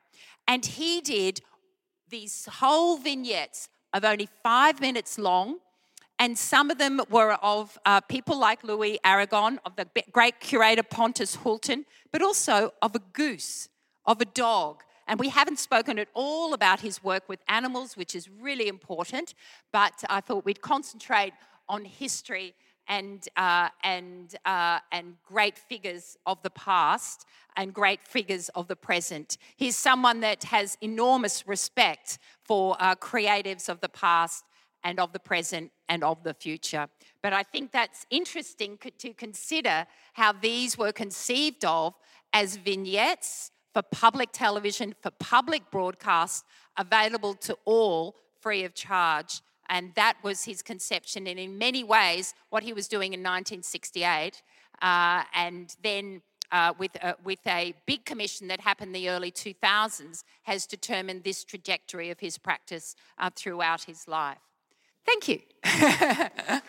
And 0.47 0.65
he 0.65 1.02
did 1.02 1.41
these 2.10 2.47
whole 2.60 2.97
vignettes 2.97 3.69
of 3.93 4.04
only 4.04 4.28
five 4.43 4.82
minutes 4.82 5.17
long. 5.17 5.58
And 6.19 6.38
some 6.38 6.69
of 6.69 6.78
them 6.78 7.02
were 7.10 7.34
of 7.41 7.78
uh, 7.86 8.02
people 8.02 8.38
like 8.39 8.63
Louis 8.63 8.99
Aragon, 9.04 9.60
of 9.65 9.76
the 9.76 9.88
great 10.12 10.39
curator 10.39 10.84
Pontus 10.84 11.38
Hultén, 11.38 11.86
but 12.12 12.21
also 12.21 12.73
of 12.82 12.95
a 12.95 12.99
goose, 13.13 13.67
of 14.06 14.21
a 14.21 14.26
dog, 14.26 14.84
and 15.07 15.19
we 15.19 15.29
haven't 15.29 15.59
spoken 15.59 15.99
at 15.99 16.07
all 16.13 16.53
about 16.53 16.79
his 16.79 17.03
work 17.03 17.27
with 17.27 17.39
animals, 17.47 17.97
which 17.97 18.15
is 18.15 18.29
really 18.29 18.67
important, 18.67 19.33
but 19.71 20.03
I 20.09 20.21
thought 20.21 20.45
we'd 20.45 20.61
concentrate 20.61 21.33
on 21.67 21.85
history 21.85 22.55
and, 22.87 23.27
uh, 23.37 23.69
and, 23.83 24.35
uh, 24.45 24.79
and 24.91 25.15
great 25.23 25.57
figures 25.57 26.17
of 26.25 26.41
the 26.43 26.49
past 26.49 27.25
and 27.55 27.73
great 27.73 28.05
figures 28.05 28.49
of 28.49 28.67
the 28.67 28.75
present. 28.75 29.37
He's 29.55 29.75
someone 29.75 30.19
that 30.21 30.43
has 30.45 30.77
enormous 30.81 31.47
respect 31.47 32.19
for 32.43 32.75
uh, 32.79 32.95
creatives 32.95 33.69
of 33.69 33.79
the 33.79 33.89
past 33.89 34.43
and 34.83 34.99
of 34.99 35.13
the 35.13 35.19
present 35.19 35.71
and 35.87 36.03
of 36.03 36.23
the 36.23 36.33
future. 36.33 36.87
But 37.21 37.31
I 37.31 37.43
think 37.43 37.71
that's 37.71 38.05
interesting 38.09 38.77
to 38.97 39.13
consider 39.13 39.85
how 40.13 40.33
these 40.33 40.77
were 40.77 40.91
conceived 40.91 41.63
of 41.63 41.93
as 42.33 42.57
vignettes 42.57 43.51
for 43.73 43.81
public 43.81 44.31
television, 44.31 44.93
for 45.01 45.12
public 45.12 45.69
broadcast, 45.71 46.45
available 46.77 47.33
to 47.36 47.57
all 47.65 48.15
free 48.39 48.63
of 48.63 48.73
charge. 48.73 49.41
And 49.69 49.93
that 49.95 50.17
was 50.23 50.43
his 50.43 50.62
conception, 50.62 51.25
and 51.27 51.39
in 51.39 51.57
many 51.57 51.83
ways, 51.83 52.33
what 52.49 52.63
he 52.63 52.73
was 52.73 52.88
doing 52.88 53.13
in 53.13 53.21
1968. 53.21 54.41
Uh, 54.81 55.23
and 55.33 55.75
then 55.81 56.21
uh, 56.51 56.73
with, 56.77 56.95
a, 57.01 57.15
with 57.23 57.39
a 57.47 57.73
big 57.86 58.05
commission 58.05 58.47
that 58.49 58.59
happened 58.59 58.95
in 58.95 59.01
the 59.01 59.09
early 59.09 59.31
2000s, 59.31 60.23
has 60.43 60.67
determined 60.67 61.23
this 61.23 61.43
trajectory 61.43 62.12
of 62.12 62.19
his 62.19 62.38
practice 62.38 62.95
uh, 63.17 63.29
throughout 63.36 63.83
his 63.83 64.07
life. 64.07 64.38
Thank 65.05 65.27
you. 65.27 65.39